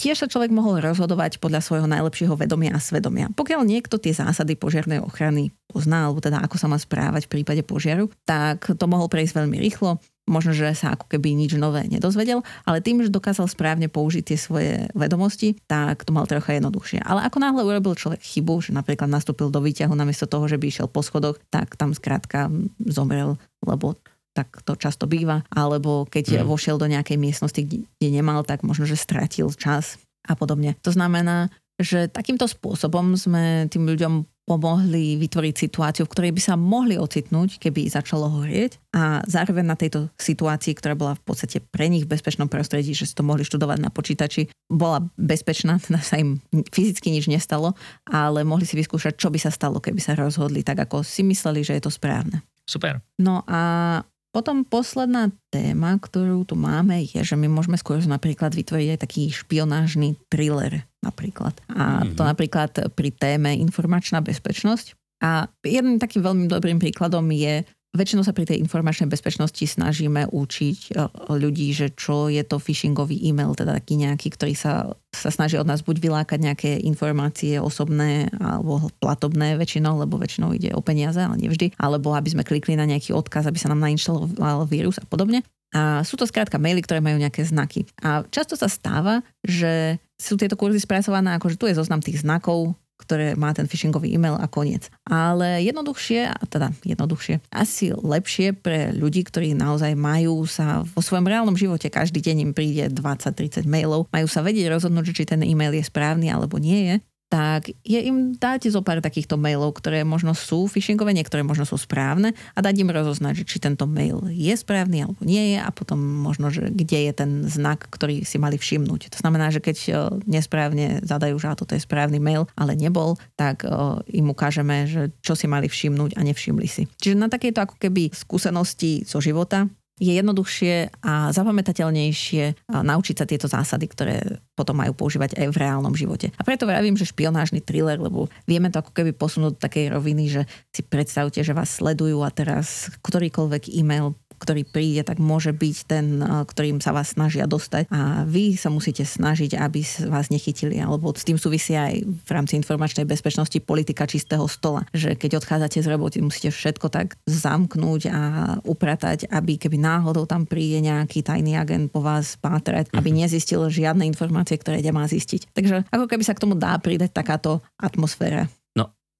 [0.00, 3.28] tiež sa človek mohol rozhodovať podľa svojho najlepšieho vedomia a svedomia.
[3.36, 7.60] Pokiaľ niekto tie zásady požiarnej ochrany pozná, alebo teda ako sa má správať v prípade
[7.60, 12.46] požiaru, tak to mohol prejsť veľmi rýchlo možno, že sa ako keby nič nové nedozvedel,
[12.62, 17.02] ale tým, že dokázal správne použiť tie svoje vedomosti, tak to mal trocha jednoduchšie.
[17.02, 20.70] Ale ako náhle urobil človek chybu, že napríklad nastúpil do výťahu namiesto toho, že by
[20.70, 22.46] išiel po schodoch, tak tam skrátka
[22.78, 23.34] zomrel,
[23.66, 23.98] lebo
[24.36, 26.46] tak to často býva, alebo keď mm.
[26.46, 30.78] vošiel do nejakej miestnosti, kde, nemal, tak možno, že stratil čas a podobne.
[30.86, 36.54] To znamená, že takýmto spôsobom sme tým ľuďom pomohli vytvoriť situáciu, v ktorej by sa
[36.58, 41.86] mohli ocitnúť, keby začalo horieť a zároveň na tejto situácii, ktorá bola v podstate pre
[41.86, 46.18] nich v bezpečnom prostredí, že si to mohli študovať na počítači, bola bezpečná, teda sa
[46.18, 47.78] im fyzicky nič nestalo,
[48.10, 51.62] ale mohli si vyskúšať, čo by sa stalo, keby sa rozhodli tak, ako si mysleli,
[51.62, 52.42] že je to správne.
[52.66, 53.02] Super.
[53.22, 58.88] No a potom posledná téma, ktorú tu máme, je, že my môžeme skôr napríklad vytvoriť
[58.94, 61.58] aj taký špionážny thriller napríklad.
[61.66, 62.14] A mm-hmm.
[62.14, 64.94] to napríklad pri téme informačná bezpečnosť.
[65.20, 70.78] A jedným takým veľmi dobrým príkladom je Väčšinou sa pri tej informačnej bezpečnosti snažíme učiť
[70.94, 75.58] e, ľudí, že čo je to phishingový e-mail, teda taký nejaký, ktorý sa, sa snaží
[75.58, 81.18] od nás buď vylákať nejaké informácie osobné alebo platobné väčšinou, lebo väčšinou ide o peniaze,
[81.18, 85.06] ale nevždy, alebo aby sme klikli na nejaký odkaz, aby sa nám nainštaloval vírus a
[85.10, 85.42] podobne.
[85.74, 87.90] A sú to skrátka maily, ktoré majú nejaké znaky.
[88.06, 92.22] A často sa stáva, že sú tieto kurzy spracované ako, že tu je zoznam tých
[92.22, 94.92] znakov, ktoré má ten phishingový e-mail a koniec.
[95.08, 101.56] Ale jednoduchšie, teda jednoduchšie, asi lepšie pre ľudí, ktorí naozaj majú sa vo svojom reálnom
[101.56, 105.84] živote, každý deň im príde 20-30 mailov, majú sa vedieť rozhodnúť, či ten e-mail je
[105.84, 106.94] správny alebo nie je,
[107.30, 111.78] tak je im dať zo pár takýchto mailov, ktoré možno sú phishingové, niektoré možno sú
[111.78, 116.02] správne a dať im rozoznať, či tento mail je správny alebo nie je a potom
[116.02, 119.14] možno, že kde je ten znak, ktorý si mali všimnúť.
[119.14, 119.90] To znamená, že keď e,
[120.26, 123.70] nesprávne zadajú, že toto je správny mail, ale nebol, tak e,
[124.10, 126.90] im ukážeme, že čo si mali všimnúť a nevšimli si.
[126.98, 133.46] Čiže na takejto ako keby skúsenosti zo života je jednoduchšie a zapamätateľnejšie naučiť sa tieto
[133.46, 134.16] zásady, ktoré
[134.56, 136.32] potom majú používať aj v reálnom živote.
[136.34, 140.24] A preto vravím, že špionážny thriller, lebo vieme to ako keby posunúť do takej roviny,
[140.32, 145.76] že si predstavte, že vás sledujú a teraz ktorýkoľvek e-mail ktorý príde, tak môže byť
[145.84, 151.12] ten, ktorým sa vás snažia dostať a vy sa musíte snažiť, aby vás nechytili, alebo
[151.12, 155.90] s tým súvisí aj v rámci informačnej bezpečnosti politika čistého stola, že keď odchádzate z
[155.92, 158.20] roboty, musíte všetko tak zamknúť a
[158.64, 163.28] upratať, aby keby náhodou tam príde nejaký tajný agent po vás pátrať, aby mhm.
[163.28, 165.52] nezistil žiadne informácie, ktoré nemá zistiť.
[165.52, 168.48] Takže ako keby sa k tomu dá pridať takáto atmosféra.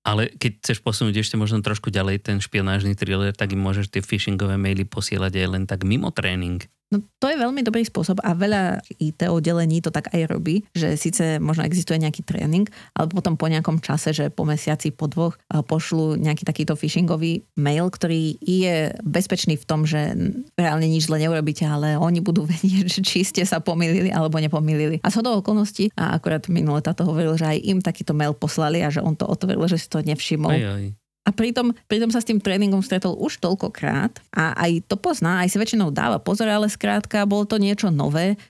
[0.00, 4.00] Ale keď chceš posunúť ešte možno trošku ďalej ten špionážny thriller, tak im môžeš tie
[4.00, 6.64] phishingové maily posielať aj len tak mimo tréning.
[6.90, 10.98] No to je veľmi dobrý spôsob a veľa IT oddelení to tak aj robí, že
[10.98, 12.66] síce možno existuje nejaký tréning,
[12.98, 17.86] ale potom po nejakom čase, že po mesiaci, po dvoch pošlu nejaký takýto phishingový mail,
[17.94, 20.18] ktorý je bezpečný v tom, že
[20.58, 24.98] reálne nič zle neurobíte, ale oni budú vedieť, či ste sa pomýlili alebo nepomýlili.
[25.06, 28.90] A z okolností, a akorát minule táto hovoril, že aj im takýto mail poslali a
[28.90, 30.50] že on to otvoril, že si to nevšimol.
[30.50, 30.84] Aj, aj
[31.28, 35.52] A pritom, pritom sa s tým tréningom stretol už toľkokrát a aj to pozná, aj
[35.52, 38.40] si väčšinou dáva pozor, ale skrátka bolo to niečo nové,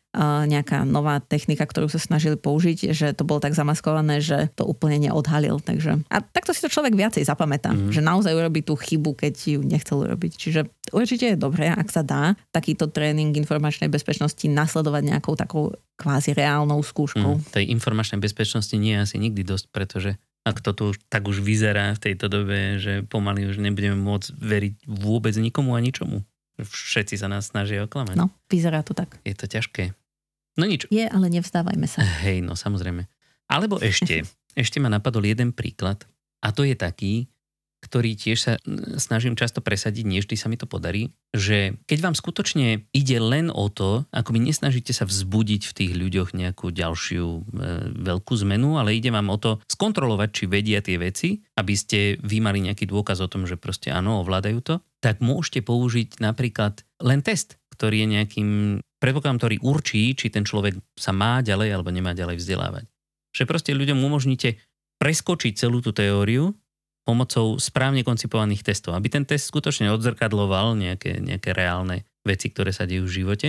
[0.46, 5.06] nejaká nová technika, ktorú sa snažili použiť, že to bolo tak zamaskované, že to úplne
[5.06, 5.62] neodhalil.
[5.62, 7.94] Takže, a takto si to človek viacej zapamätá, mm.
[7.94, 10.32] že naozaj urobí tú chybu, keď ju nechcel urobiť.
[10.34, 16.34] Čiže určite je dobré, ak sa dá takýto tréning informačnej bezpečnosti nasledovať nejakou takou kvázi
[16.34, 17.38] reálnou skúškou.
[17.38, 20.10] Mm, tej informačnej bezpečnosti nie je asi nikdy dosť, pretože
[20.44, 24.74] ak to tu tak už vyzerá v tejto dobe, že pomaly už nebudeme môcť veriť
[24.88, 26.24] vôbec nikomu a ničomu.
[26.60, 28.16] Všetci sa nás snažia oklamať.
[28.16, 29.20] No, vyzerá to tak.
[29.24, 29.96] Je to ťažké.
[30.60, 30.88] No nič.
[30.92, 32.04] Je, ale nevzdávajme sa.
[32.24, 33.08] Hej, no samozrejme.
[33.48, 34.24] Alebo ešte,
[34.62, 36.04] ešte ma napadol jeden príklad
[36.40, 37.28] a to je taký,
[37.80, 38.52] ktorý tiež sa
[39.00, 43.48] snažím často presadiť, nie vždy sa mi to podarí, že keď vám skutočne ide len
[43.48, 47.40] o to, ako by nesnažíte sa vzbudiť v tých ľuďoch nejakú ďalšiu e,
[48.04, 52.44] veľkú zmenu, ale ide vám o to skontrolovať, či vedia tie veci, aby ste vy
[52.44, 57.24] mali nejaký dôkaz o tom, že proste áno, ovládajú to, tak môžete použiť napríklad len
[57.24, 58.50] test, ktorý je nejakým
[59.00, 62.84] predpokladom, ktorý určí, či ten človek sa má ďalej alebo nemá ďalej vzdelávať.
[63.32, 64.60] Že proste ľuďom umožníte
[65.00, 66.52] preskočiť celú tú teóriu
[67.10, 72.86] pomocou správne koncipovaných testov, aby ten test skutočne odzrkadloval nejaké, nejaké reálne veci, ktoré sa
[72.86, 73.48] dejú v živote.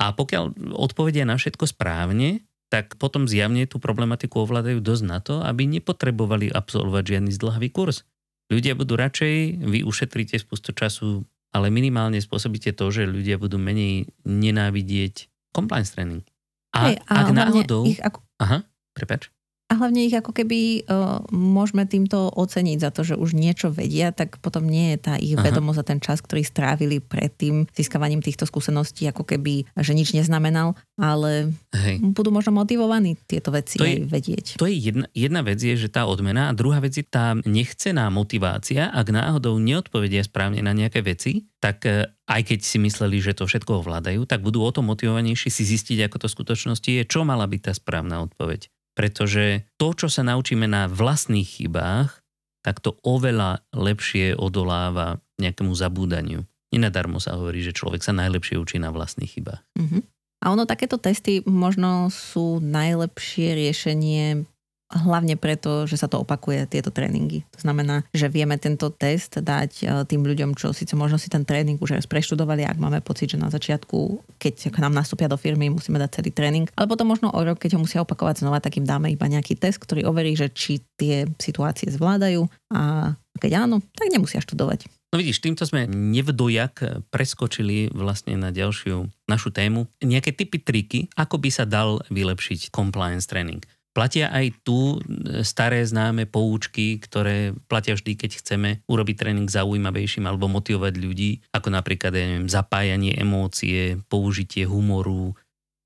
[0.00, 5.44] A pokiaľ odpovedia na všetko správne, tak potom zjavne tú problematiku ovládajú dosť na to,
[5.44, 8.08] aby nepotrebovali absolvovať žiadny zdlhavý kurz.
[8.48, 14.08] Ľudia budú radšej, vy ušetríte spustu času, ale minimálne spôsobíte to, že ľudia budú menej
[14.24, 16.24] nenávidieť compliance training.
[16.72, 17.84] A Hej, ak náhodou...
[17.84, 18.24] Ich ako...
[18.40, 18.64] Aha,
[18.96, 19.28] prepač.
[19.72, 24.12] A hlavne ich ako keby uh, môžeme týmto oceniť za to, že už niečo vedia,
[24.12, 25.48] tak potom nie je tá ich Aha.
[25.48, 30.12] vedomosť za ten čas, ktorý strávili pred tým získavaním týchto skúseností, ako keby, že nič
[30.12, 32.04] neznamenal, ale Hej.
[32.04, 34.46] budú možno motivovaní tieto veci to aj je, vedieť.
[34.60, 38.12] To je jedna, jedna vec je, že tá odmena a druhá vec je tá nechcená
[38.12, 43.32] motivácia, ak náhodou neodpovedia správne na nejaké veci, tak e, aj keď si mysleli, že
[43.32, 47.02] to všetko ovládajú, tak budú o to motivovanejší si zistiť, ako to v skutočnosti je,
[47.08, 48.68] čo mala byť tá správna odpoveď.
[48.92, 52.22] Pretože to, čo sa naučíme na vlastných chybách,
[52.62, 56.46] tak to oveľa lepšie odoláva nejakému zabúdaniu.
[56.72, 59.60] Nenadarmo sa hovorí, že človek sa najlepšie učí na vlastných chybách.
[59.76, 60.00] Uh-huh.
[60.42, 64.48] A ono, takéto testy možno sú najlepšie riešenie
[64.92, 67.48] hlavne preto, že sa to opakuje, tieto tréningy.
[67.56, 71.48] To znamená, že vieme tento test dať e, tým ľuďom, čo síce možno si ten
[71.48, 75.40] tréning už raz preštudovali, ak máme pocit, že na začiatku, keď k nám nastúpia do
[75.40, 78.60] firmy, musíme dať celý tréning, ale potom možno o rok, keď ho musia opakovať znova,
[78.60, 82.44] tak im dáme iba nejaký test, ktorý overí, že či tie situácie zvládajú
[82.76, 84.86] a keď áno, tak nemusia študovať.
[85.12, 89.84] No vidíš, týmto sme nevdojak preskočili vlastne na ďalšiu našu tému.
[90.00, 93.60] Nejaké typy, triky, ako by sa dal vylepšiť compliance training.
[93.92, 100.24] Platia aj tu e, staré známe poučky, ktoré platia vždy, keď chceme urobiť tréning zaujímavejším
[100.24, 105.36] alebo motivovať ľudí, ako napríklad ja neviem, zapájanie emócie, použitie humoru,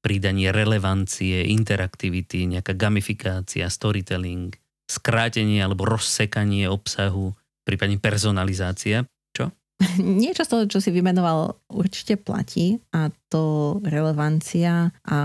[0.07, 4.55] pridanie relevancie, interaktivity, nejaká gamifikácia, storytelling,
[4.87, 7.35] skrátenie alebo rozsekanie obsahu,
[7.67, 9.03] prípadne personalizácia.
[9.35, 9.51] Čo?
[10.23, 15.19] Niečo z toho, čo si vymenoval, určite platí a to relevancia a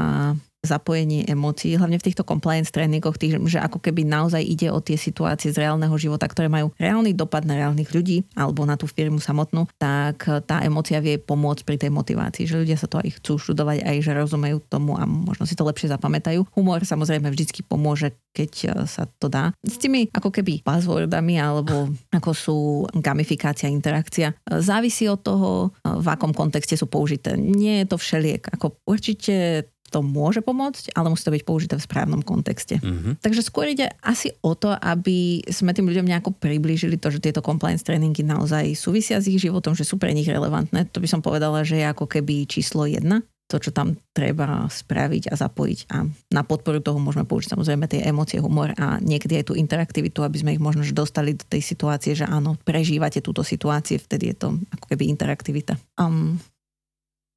[0.62, 4.94] zapojenie emócií, hlavne v týchto compliance tréningoch, tých, že ako keby naozaj ide o tie
[4.94, 9.18] situácie z reálneho života, ktoré majú reálny dopad na reálnych ľudí alebo na tú firmu
[9.18, 13.42] samotnú, tak tá emócia vie pomôcť pri tej motivácii, že ľudia sa to aj chcú
[13.42, 16.46] študovať, aj že rozumejú tomu a možno si to lepšie zapamätajú.
[16.54, 19.58] Humor samozrejme vždycky pomôže, keď e, sa to dá.
[19.66, 22.58] S tými ako keby buzzwordami alebo ako sú
[22.94, 25.50] gamifikácia, interakcia, e, závisí od toho,
[25.82, 27.34] e, v akom kontexte sú použité.
[27.34, 28.46] Nie je to všeliek.
[28.54, 32.80] Ako určite to môže pomôcť, ale musí to byť použité v správnom kontexte.
[32.80, 33.20] Mm-hmm.
[33.20, 37.44] Takže skôr ide asi o to, aby sme tým ľuďom nejako priblížili to, že tieto
[37.44, 40.88] compliance tréningy naozaj súvisia s ich životom, že sú pre nich relevantné.
[40.96, 43.20] To by som povedala, že je ako keby číslo jedna
[43.52, 45.80] to, čo tam treba spraviť a zapojiť.
[45.92, 50.24] A na podporu toho môžeme použiť samozrejme tie emócie, humor a niekedy aj tú interaktivitu,
[50.24, 54.48] aby sme ich možno dostali do tej situácie, že áno, prežívate túto situáciu, vtedy je
[54.48, 55.76] to ako keby interaktivita.
[56.00, 56.40] Um,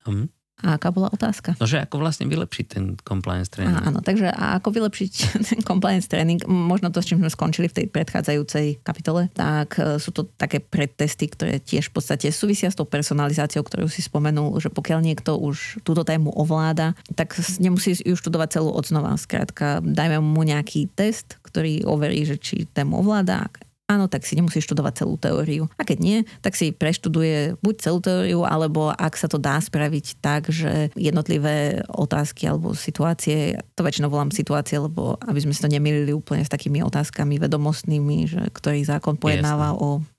[0.06, 0.30] um.
[0.62, 1.58] A aká bola otázka?
[1.58, 3.74] No, že ako vlastne vylepšiť ten compliance training.
[3.74, 5.12] Á, áno, takže a ako vylepšiť
[5.50, 9.98] ten compliance training, možno to, s čím sme skončili v tej predchádzajúcej kapitole, tak e,
[9.98, 14.54] sú to také predtesty, ktoré tiež v podstate súvisia s tou personalizáciou, ktorú si spomenul,
[14.62, 19.18] že pokiaľ niekto už túto tému ovláda, tak nemusí ju študovať celú odznova.
[19.18, 23.50] Skrátka, dajme mu nejaký test, ktorý overí, že či tému ovláda,
[23.84, 25.68] áno, tak si nemusí študovať celú teóriu.
[25.76, 30.24] A keď nie, tak si preštuduje buď celú teóriu, alebo ak sa to dá spraviť
[30.24, 35.68] tak, že jednotlivé otázky alebo situácie, to väčšinou volám situácie, lebo aby sme si to
[35.68, 39.84] nemýlili úplne s takými otázkami vedomostnými, že ktorý zákon pojednáva Jasne.
[39.84, 40.13] o.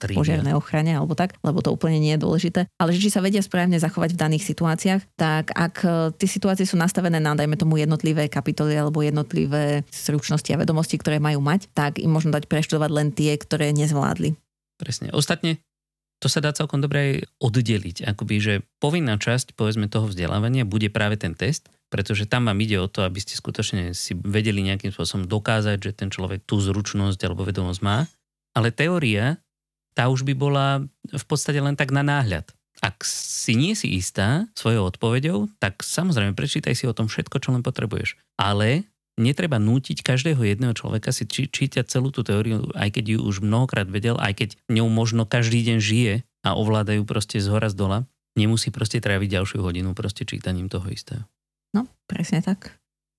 [0.00, 2.60] požiarnej ochrane alebo tak, lebo to úplne nie je dôležité.
[2.76, 5.88] Ale že či sa vedia správne zachovať v daných situáciách, tak ak e,
[6.18, 11.22] tie situácie sú nastavené na, dajme tomu, jednotlivé kapitoly alebo jednotlivé zručnosti a vedomosti, ktoré
[11.22, 14.36] majú mať, tak im možno dať preštudovať len tie, ktoré nezvládli.
[14.76, 15.14] Presne.
[15.14, 15.62] Ostatne
[16.24, 18.08] to sa dá celkom dobre aj oddeliť.
[18.08, 22.80] Akoby, že povinná časť, povedzme, toho vzdelávania bude práve ten test, pretože tam vám ide
[22.80, 27.20] o to, aby ste skutočne si vedeli nejakým spôsobom dokázať, že ten človek tú zručnosť
[27.28, 28.08] alebo vedomosť má.
[28.56, 29.36] Ale teória,
[29.94, 30.66] tá už by bola
[31.08, 32.50] v podstate len tak na náhľad.
[32.82, 37.54] Ak si nie si istá svojou odpoveďou, tak samozrejme prečítaj si o tom všetko, čo
[37.54, 38.18] len potrebuješ.
[38.36, 43.18] Ale netreba nútiť každého jedného človeka si či, čítať celú tú teóriu, aj keď ju
[43.22, 47.70] už mnohokrát vedel, aj keď ňou možno každý deň žije a ovládajú proste z hora
[47.70, 47.98] z dola.
[48.34, 51.22] Nemusí proste tráviť ďalšiu hodinu proste čítaním toho istého.
[51.70, 52.74] No, presne tak.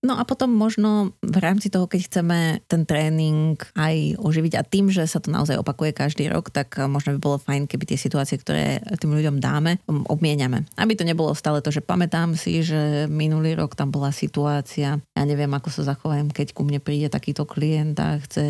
[0.05, 4.93] No a potom možno v rámci toho, keď chceme ten tréning aj oživiť a tým,
[4.93, 8.37] že sa to naozaj opakuje každý rok, tak možno by bolo fajn, keby tie situácie,
[8.37, 10.69] ktoré tým ľuďom dáme, obmieniame.
[10.77, 15.23] Aby to nebolo stále to, že pamätám si, že minulý rok tam bola situácia, ja
[15.25, 18.45] neviem, ako sa zachovajem, keď ku mne príde takýto klient a chce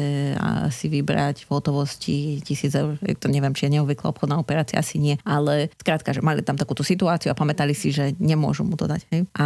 [0.75, 2.99] si vybrať v hotovosti tisíc eur.
[2.99, 5.15] To neviem, či je neobvyklá obchodná operácia, asi nie.
[5.23, 9.07] Ale skrátka, že mali tam takúto situáciu a pamätali si, že nemôžu mu to dať.
[9.13, 9.21] Hej?
[9.37, 9.45] A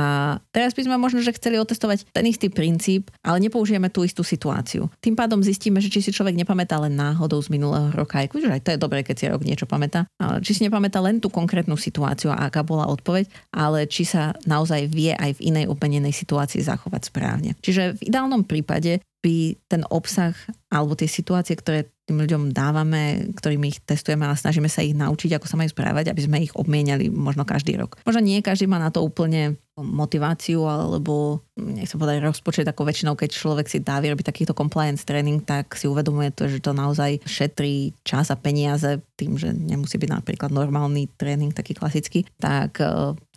[0.50, 4.24] teraz by sme možno, že chceli otestovať používať ten istý princíp, ale nepoužijeme tú istú
[4.24, 4.88] situáciu.
[5.04, 8.62] Tým pádom zistíme, že či si človek nepamätá len náhodou z minulého roka, aj, aj
[8.64, 11.76] to je dobré, keď si rok niečo pamätá, ale či si nepamätá len tú konkrétnu
[11.76, 16.64] situáciu a aká bola odpoveď, ale či sa naozaj vie aj v inej openenej situácii
[16.64, 17.56] zachovať správne.
[17.60, 20.36] Čiže v ideálnom prípade by ten obsah
[20.72, 25.38] alebo tie situácie, ktoré tým ľuďom dávame, ktorými ich testujeme a snažíme sa ich naučiť,
[25.38, 28.02] ako sa majú správať, aby sme ich obmieniali možno každý rok.
[28.02, 33.30] Možno nie každý má na to úplne motiváciu alebo nechcem povedať rozpočet ako väčšinou, keď
[33.30, 37.94] človek si dá vyrobiť takýto compliance training, tak si uvedomuje to, že to naozaj šetrí
[38.02, 42.82] čas a peniaze tým, že nemusí byť napríklad normálny tréning, taký klasický, tak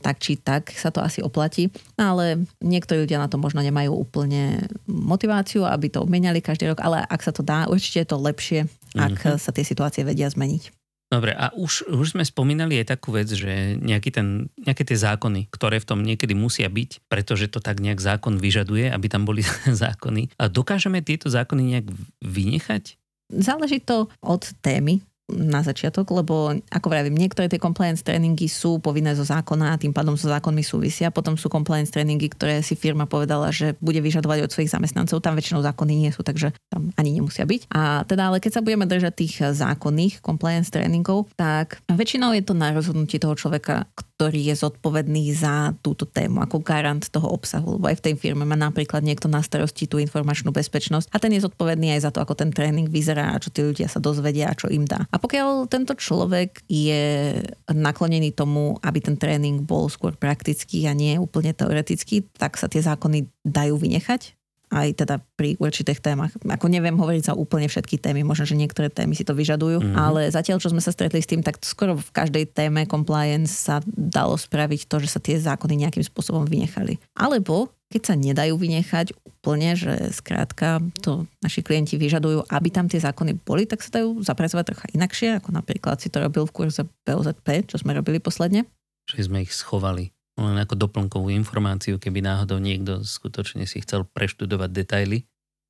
[0.03, 1.71] tak či tak sa to asi oplatí.
[1.95, 7.07] Ale niektorí ľudia na to možno nemajú úplne motiváciu, aby to obmieniali každý rok, ale
[7.07, 8.61] ak sa to dá, určite je to lepšie,
[8.99, 9.39] ak mm-hmm.
[9.39, 10.83] sa tie situácie vedia zmeniť.
[11.13, 15.53] Dobre, a už, už sme spomínali aj takú vec, že nejaký ten, nejaké tie zákony,
[15.53, 19.45] ktoré v tom niekedy musia byť, pretože to tak nejak zákon vyžaduje, aby tam boli
[19.85, 20.33] zákony.
[20.41, 21.87] A dokážeme tieto zákony nejak
[22.25, 22.97] vynechať?
[23.29, 29.17] Záleží to od témy, na začiatok, lebo ako vravím, niektoré tie compliance tréningy sú povinné
[29.17, 31.09] zo zákona a tým pádom so zákonmi súvisia.
[31.09, 35.25] Potom sú compliance tréningy, ktoré si firma povedala, že bude vyžadovať od svojich zamestnancov.
[35.25, 37.73] Tam väčšinou zákony nie sú, takže tam ani nemusia byť.
[37.73, 42.55] A teda ale keď sa budeme držať tých zákonných compliance tréningov, tak väčšinou je to
[42.55, 43.89] na rozhodnutí toho človeka,
[44.23, 47.75] ktorý je zodpovedný za túto tému, ako garant toho obsahu.
[47.75, 51.35] Lebo aj v tej firme má napríklad niekto na starosti tú informačnú bezpečnosť a ten
[51.35, 54.55] je zodpovedný aj za to, ako ten tréning vyzerá, čo tí ľudia sa dozvedia a
[54.55, 55.11] čo im dá.
[55.11, 57.35] A pokiaľ tento človek je
[57.67, 62.79] naklonený tomu, aby ten tréning bol skôr praktický a nie úplne teoretický, tak sa tie
[62.79, 64.39] zákony dajú vynechať
[64.73, 66.33] aj teda pri určitých témach.
[66.41, 69.97] Ako neviem hovoriť za úplne všetky témy, možno, že niektoré témy si to vyžadujú, mm-hmm.
[70.01, 73.85] ale zatiaľ, čo sme sa stretli s tým, tak skoro v každej téme compliance sa
[73.87, 76.97] dalo spraviť to, že sa tie zákony nejakým spôsobom vynechali.
[77.13, 82.97] Alebo keď sa nedajú vynechať úplne, že skrátka to naši klienti vyžadujú, aby tam tie
[82.97, 86.89] zákony boli, tak sa dajú zapracovať trocha inakšie, ako napríklad si to robil v kurze
[87.05, 88.65] BOZP, čo sme robili posledne.
[89.13, 94.71] Že sme ich schovali len ako doplnkovú informáciu, keby náhodou niekto skutočne si chcel preštudovať
[94.73, 95.19] detaily.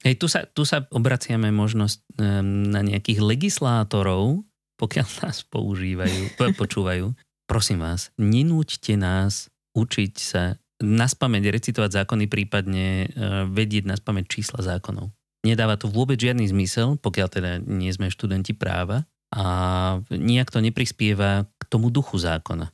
[0.03, 2.19] Hej, tu sa, tu sa obraciame možnosť
[2.73, 4.43] na nejakých legislátorov,
[4.79, 7.15] pokiaľ nás používajú, počúvajú.
[7.47, 13.09] Prosím vás, nenúďte nás učiť sa naspameť recitovať zákony, prípadne e,
[13.47, 15.15] vedieť naspameť čísla zákonov.
[15.47, 19.45] Nedáva to vôbec žiadny zmysel, pokiaľ teda nie sme študenti práva a
[20.11, 22.71] nijak to neprispieva k tomu duchu zákona.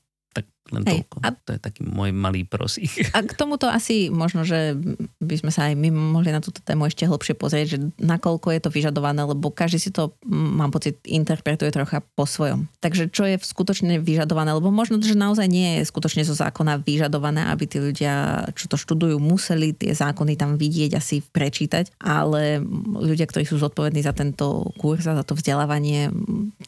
[0.74, 1.16] Len Hej, toľko.
[1.24, 1.28] A...
[1.32, 2.90] To je taký môj malý prosík.
[3.16, 4.76] A k tomuto asi možno, že
[5.18, 8.60] by sme sa aj my mohli na túto tému ešte hlbšie pozrieť, že nakoľko je
[8.60, 12.68] to vyžadované, lebo každý si to, mám pocit, interpretuje trocha po svojom.
[12.84, 17.48] Takže čo je skutočne vyžadované, lebo možno, že naozaj nie je skutočne zo zákona vyžadované,
[17.48, 22.60] aby tí ľudia, čo to študujú, museli tie zákony tam vidieť, asi prečítať, ale
[22.92, 26.12] ľudia, ktorí sú zodpovední za tento kurz a za to vzdelávanie,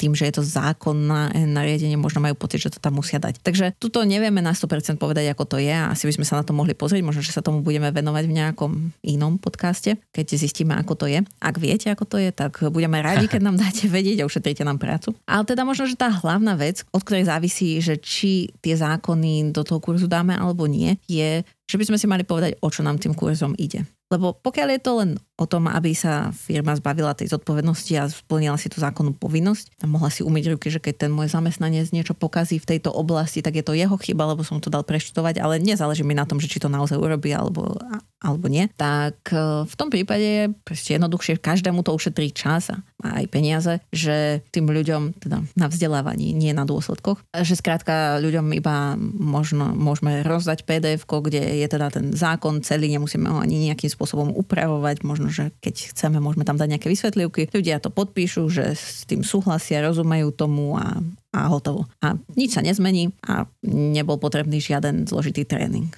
[0.00, 3.42] tým, že je to zákonné nariadenie, možno majú pocit, že to tam musia dať.
[3.44, 6.38] Takže tu tuto nevieme na 100% povedať, ako to je a asi by sme sa
[6.38, 7.02] na to mohli pozrieť.
[7.02, 8.72] Možno, že sa tomu budeme venovať v nejakom
[9.02, 11.26] inom podcaste, keď zistíme, ako to je.
[11.42, 14.78] Ak viete, ako to je, tak budeme radi, keď nám dáte vedieť a ušetríte nám
[14.78, 15.10] prácu.
[15.26, 19.66] Ale teda možno, že tá hlavná vec, od ktorej závisí, že či tie zákony do
[19.66, 23.02] toho kurzu dáme alebo nie, je, že by sme si mali povedať, o čo nám
[23.02, 23.82] tým kurzom ide.
[24.10, 28.60] Lebo pokiaľ je to len o tom, aby sa firma zbavila tej zodpovednosti a splnila
[28.60, 32.12] si tú zákonnú povinnosť a mohla si umyť ruky, že keď ten môj zamestnanec niečo
[32.12, 35.56] pokazí v tejto oblasti, tak je to jeho chyba, lebo som to dal preštudovať, ale
[35.56, 37.72] nezáleží mi na tom, že či to naozaj urobí alebo,
[38.20, 38.68] alebo nie.
[38.76, 43.80] Tak e, v tom prípade je proste jednoduchšie, každému to ušetrí čas a aj peniaze,
[43.88, 50.20] že tým ľuďom teda na vzdelávaní, nie na dôsledkoch, že skrátka ľuďom iba možno môžeme
[50.20, 55.29] rozdať pdf kde je teda ten zákon celý, nemusíme ho ani nejakým spôsobom upravovať, možno,
[55.30, 57.48] že keď chceme, môžeme tam dať nejaké vysvetlivky.
[57.54, 60.98] Ľudia to podpíšu, že s tým súhlasia, rozumejú tomu a,
[61.32, 61.86] a hotovo.
[62.02, 65.88] A nič sa nezmení a nebol potrebný žiaden zložitý tréning.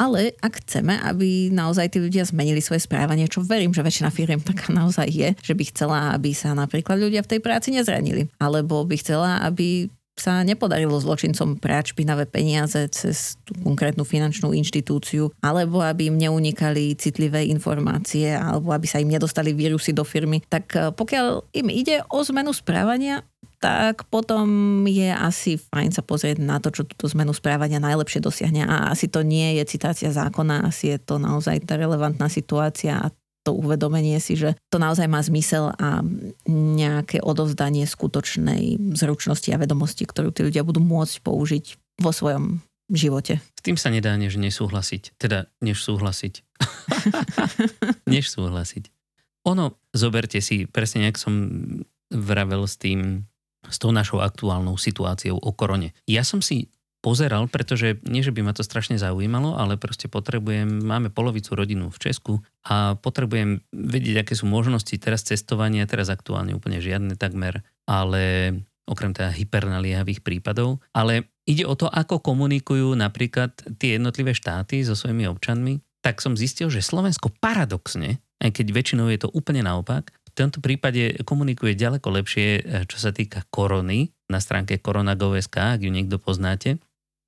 [0.00, 4.40] Ale ak chceme, aby naozaj tí ľudia zmenili svoje správanie, čo verím, že väčšina firiem
[4.40, 8.30] taká naozaj je, že by chcela, aby sa napríklad ľudia v tej práci nezranili.
[8.40, 15.32] Alebo by chcela, aby sa nepodarilo zločincom práť špinavé peniaze cez tú konkrétnu finančnú inštitúciu,
[15.40, 20.64] alebo aby im neunikali citlivé informácie, alebo aby sa im nedostali vírusy do firmy, tak
[20.76, 23.24] eh, pokiaľ im ide o zmenu správania,
[23.62, 24.46] tak potom
[24.90, 28.66] je asi fajn sa pozrieť na to, čo túto zmenu správania najlepšie dosiahne.
[28.66, 33.14] A asi to nie je citácia zákona, asi je to naozaj tá relevantná situácia a
[33.42, 36.02] to uvedomenie si, že to naozaj má zmysel a
[36.50, 41.64] nejaké odovzdanie skutočnej zručnosti a vedomosti, ktorú tí ľudia budú môcť použiť
[41.98, 42.62] vo svojom
[42.92, 43.38] živote.
[43.38, 45.16] S tým sa nedá než nesúhlasiť.
[45.16, 46.44] Teda než súhlasiť.
[48.12, 48.90] než súhlasiť.
[49.48, 51.34] Ono, zoberte si, presne nejak som
[52.12, 53.26] vravel s tým,
[53.66, 55.96] s tou našou aktuálnou situáciou o korone.
[56.06, 56.70] Ja som si
[57.02, 61.90] pozeral, pretože nie, že by ma to strašne zaujímalo, ale proste potrebujem, máme polovicu rodinu
[61.90, 67.66] v Česku a potrebujem vedieť, aké sú možnosti teraz cestovania, teraz aktuálne úplne žiadne takmer,
[67.90, 68.54] ale
[68.86, 73.50] okrem teda hypernaliehavých prípadov, ale ide o to, ako komunikujú napríklad
[73.82, 79.06] tie jednotlivé štáty so svojimi občanmi, tak som zistil, že Slovensko paradoxne, aj keď väčšinou
[79.10, 82.46] je to úplne naopak, v tomto prípade komunikuje ďaleko lepšie,
[82.88, 86.80] čo sa týka korony, na stránke koronagov.sk, ak ju niekto poznáte,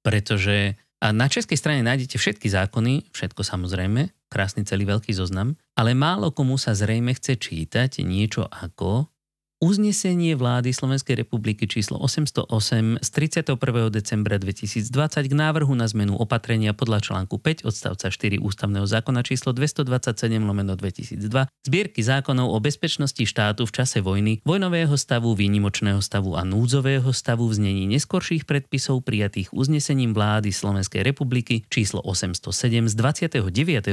[0.04, 5.92] pretože a na českej strane nájdete všetky zákony, všetko samozrejme, krásny celý veľký zoznam, ale
[5.92, 9.12] málo komu sa zrejme chce čítať niečo ako
[9.62, 13.54] Uznesenie vlády Slovenskej republiky číslo 808 z 31.
[13.86, 14.90] decembra 2020
[15.30, 20.74] k návrhu na zmenu opatrenia podľa článku 5 odstavca 4 ústavného zákona číslo 227 lomeno
[20.74, 27.14] 2002 zbierky zákonov o bezpečnosti štátu v čase vojny, vojnového stavu, výnimočného stavu a núdzového
[27.14, 33.38] stavu v znení neskorších predpisov prijatých uznesením vlády Slovenskej republiky číslo 807 z 29.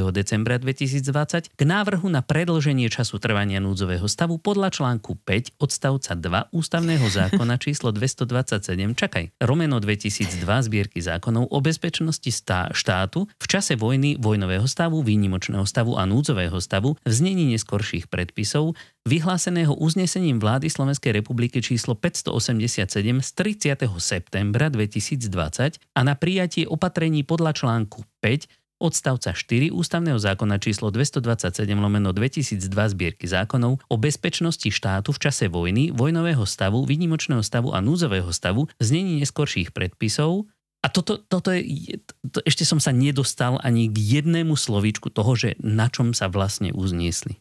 [0.09, 6.49] decembra 2020 k návrhu na predlženie času trvania núdzového stavu podľa článku 5 odstavca 2
[6.49, 13.77] ústavného zákona číslo 227, čakaj, Romeno 2002 zbierky zákonov o bezpečnosti stá, štátu v čase
[13.77, 18.73] vojny, vojnového stavu, výnimočného stavu a núdzového stavu v znení neskorších predpisov,
[19.05, 22.89] vyhláseného uznesením vlády Slovenskej republiky číslo 587
[23.21, 23.85] z 30.
[23.97, 31.61] septembra 2020 a na prijatie opatrení podľa článku 5 odstavca 4 ústavného zákona číslo 227
[31.77, 37.79] lomeno 2002 zbierky zákonov o bezpečnosti štátu v čase vojny, vojnového stavu, výnimočného stavu a
[37.79, 40.49] núzového stavu, znení neskorších predpisov,
[40.81, 42.01] a toto, toto je,
[42.33, 46.73] to, ešte som sa nedostal ani k jednému slovíčku toho, že na čom sa vlastne
[46.73, 47.37] uzniesli.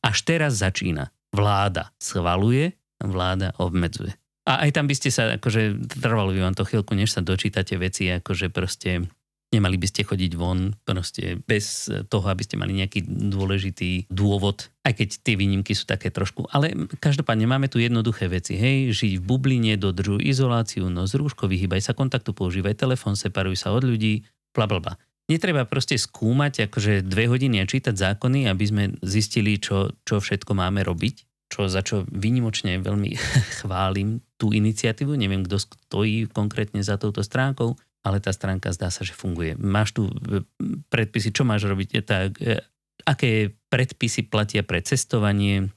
[0.00, 1.12] Až teraz začína.
[1.36, 4.16] Vláda schvaluje, vláda obmedzuje.
[4.48, 7.76] A aj tam by ste sa, akože trvalo by vám to chvíľku, než sa dočítate
[7.76, 9.12] veci, akože proste
[9.50, 13.02] Nemali by ste chodiť von proste bez toho, aby ste mali nejaký
[13.34, 16.46] dôležitý dôvod, aj keď tie výnimky sú také trošku.
[16.54, 16.70] Ale
[17.02, 18.54] každopádne máme tu jednoduché veci.
[18.54, 23.74] Hej, žiť v bubline, dodržuj izoláciu, nos rúško, vyhýbaj sa kontaktu, používaj telefón, separuj sa
[23.74, 24.22] od ľudí,
[24.54, 24.94] bla bla bla.
[25.26, 30.54] Netreba proste skúmať akože dve hodiny a čítať zákony, aby sme zistili, čo, čo všetko
[30.54, 33.10] máme robiť čo, za čo vynimočne veľmi
[33.60, 35.18] chválim tú iniciatívu.
[35.18, 39.56] Neviem, kto stojí konkrétne za touto stránkou ale tá stránka zdá sa, že funguje.
[39.60, 40.44] Máš tu e,
[40.88, 42.60] predpisy, čo máš robiť, tak, e,
[43.04, 45.68] aké predpisy platia pre cestovanie,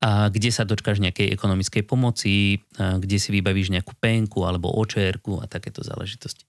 [0.00, 5.44] a kde sa dočkáš nejakej ekonomickej pomoci, kde si vybavíš nejakú penku alebo očerku a
[5.44, 6.48] takéto záležitosti.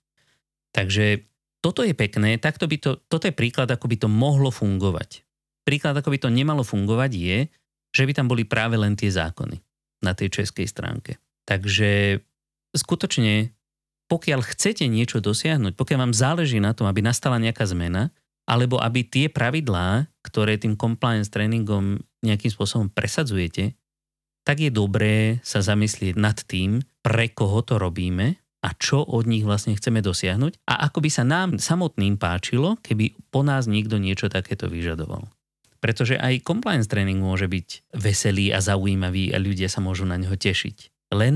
[0.72, 1.28] Takže
[1.60, 5.28] toto je pekné, takto by to, toto je príklad, ako by to mohlo fungovať.
[5.68, 7.38] Príklad, ako by to nemalo fungovať je,
[7.92, 9.60] že by tam boli práve len tie zákony
[10.02, 11.20] na tej českej stránke.
[11.44, 12.24] Takže
[12.72, 13.52] skutočne
[14.12, 18.12] pokiaľ chcete niečo dosiahnuť, pokiaľ vám záleží na tom, aby nastala nejaká zmena,
[18.44, 23.80] alebo aby tie pravidlá, ktoré tým compliance tréningom nejakým spôsobom presadzujete,
[24.44, 29.48] tak je dobré sa zamyslieť nad tým, pre koho to robíme a čo od nich
[29.48, 34.28] vlastne chceme dosiahnuť a ako by sa nám samotným páčilo, keby po nás niekto niečo
[34.28, 35.32] takéto vyžadoval.
[35.82, 40.38] Pretože aj compliance training môže byť veselý a zaujímavý a ľudia sa môžu na neho
[40.38, 41.10] tešiť.
[41.16, 41.36] Len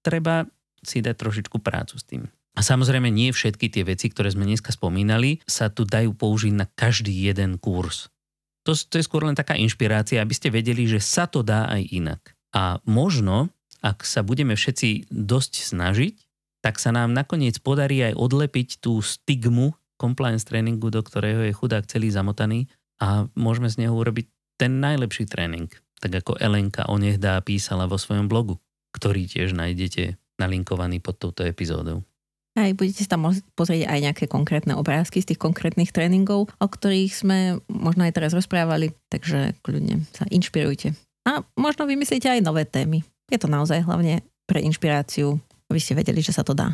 [0.00, 0.48] treba
[0.86, 2.30] si dať trošičku prácu s tým.
[2.56, 6.64] A samozrejme nie všetky tie veci, ktoré sme dneska spomínali, sa tu dajú použiť na
[6.64, 8.08] každý jeden kurz.
[8.64, 11.82] To, to je skôr len taká inšpirácia, aby ste vedeli, že sa to dá aj
[11.92, 12.20] inak.
[12.56, 13.52] A možno,
[13.84, 16.14] ak sa budeme všetci dosť snažiť,
[16.64, 21.84] tak sa nám nakoniec podarí aj odlepiť tú stigmu compliance tréningu, do ktorého je chudák
[21.86, 22.66] celý zamotaný
[22.98, 24.26] a môžeme z neho urobiť
[24.56, 25.68] ten najlepší tréning,
[26.00, 28.56] tak ako Elenka onehdá písala vo svojom blogu,
[28.96, 32.04] ktorý tiež nájdete nalinkovaný pod touto epizódou.
[32.56, 37.12] Aj budete sa tam pozrieť aj nejaké konkrétne obrázky z tých konkrétnych tréningov, o ktorých
[37.12, 40.96] sme možno aj teraz rozprávali, takže kľudne sa inšpirujte.
[41.28, 43.04] A možno vymyslíte aj nové témy.
[43.28, 45.36] Je to naozaj hlavne pre inšpiráciu,
[45.68, 46.72] aby ste vedeli, že sa to dá.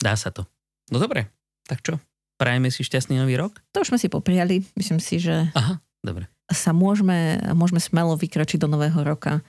[0.00, 0.48] Dá sa to.
[0.88, 1.28] No dobre,
[1.68, 2.00] tak čo?
[2.40, 3.60] Prajeme si šťastný nový rok?
[3.76, 4.64] To už sme si poprijali.
[4.80, 6.24] Myslím si, že Aha, dobre.
[6.48, 9.44] sa môžeme, môžeme smelo vykročiť do nového roka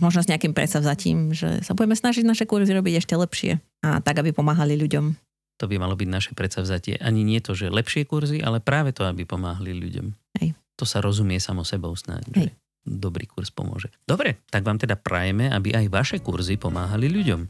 [0.00, 4.20] možno s nejakým predsavzatím, že sa budeme snažiť naše kurzy robiť ešte lepšie a tak,
[4.20, 5.14] aby pomáhali ľuďom.
[5.60, 6.96] To by malo byť naše predsavzatie.
[7.04, 10.08] Ani nie to, že lepšie kurzy, ale práve to, aby pomáhali ľuďom.
[10.40, 10.56] Hej.
[10.80, 12.48] To sa rozumie samo sebou snáď, že
[12.80, 13.92] dobrý kurz pomôže.
[14.08, 17.40] Dobre, tak vám teda prajeme, aby aj vaše kurzy pomáhali ľuďom.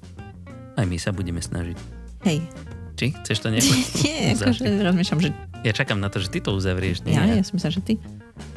[0.74, 1.78] Aj my sa budeme snažiť.
[2.26, 2.42] Hej.
[2.98, 3.07] Či?
[3.22, 3.62] Chceš to ne?
[4.05, 5.30] Nie, akože rozmýšľam, že
[5.62, 7.07] Ja čakám na to, že ty to uzavrieš.
[7.07, 7.14] Nie?
[7.14, 7.96] ja, ja som sa, že ty.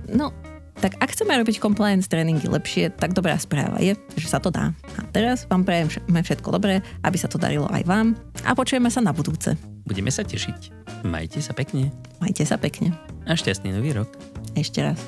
[0.10, 0.34] No,
[0.80, 4.74] tak ak chceme robiť compliance tréningy lepšie, tak dobrá správa je, že sa to dá.
[4.98, 8.18] A teraz vám prajeme všetko dobré, aby sa to darilo aj vám
[8.48, 9.54] a počujeme sa na budúce.
[9.84, 10.72] Budeme sa tešiť.
[11.04, 11.92] Majte sa pekne.
[12.24, 12.96] Majte sa pekne.
[13.28, 14.10] A šťastný nový rok.
[14.56, 15.00] Ešte raz.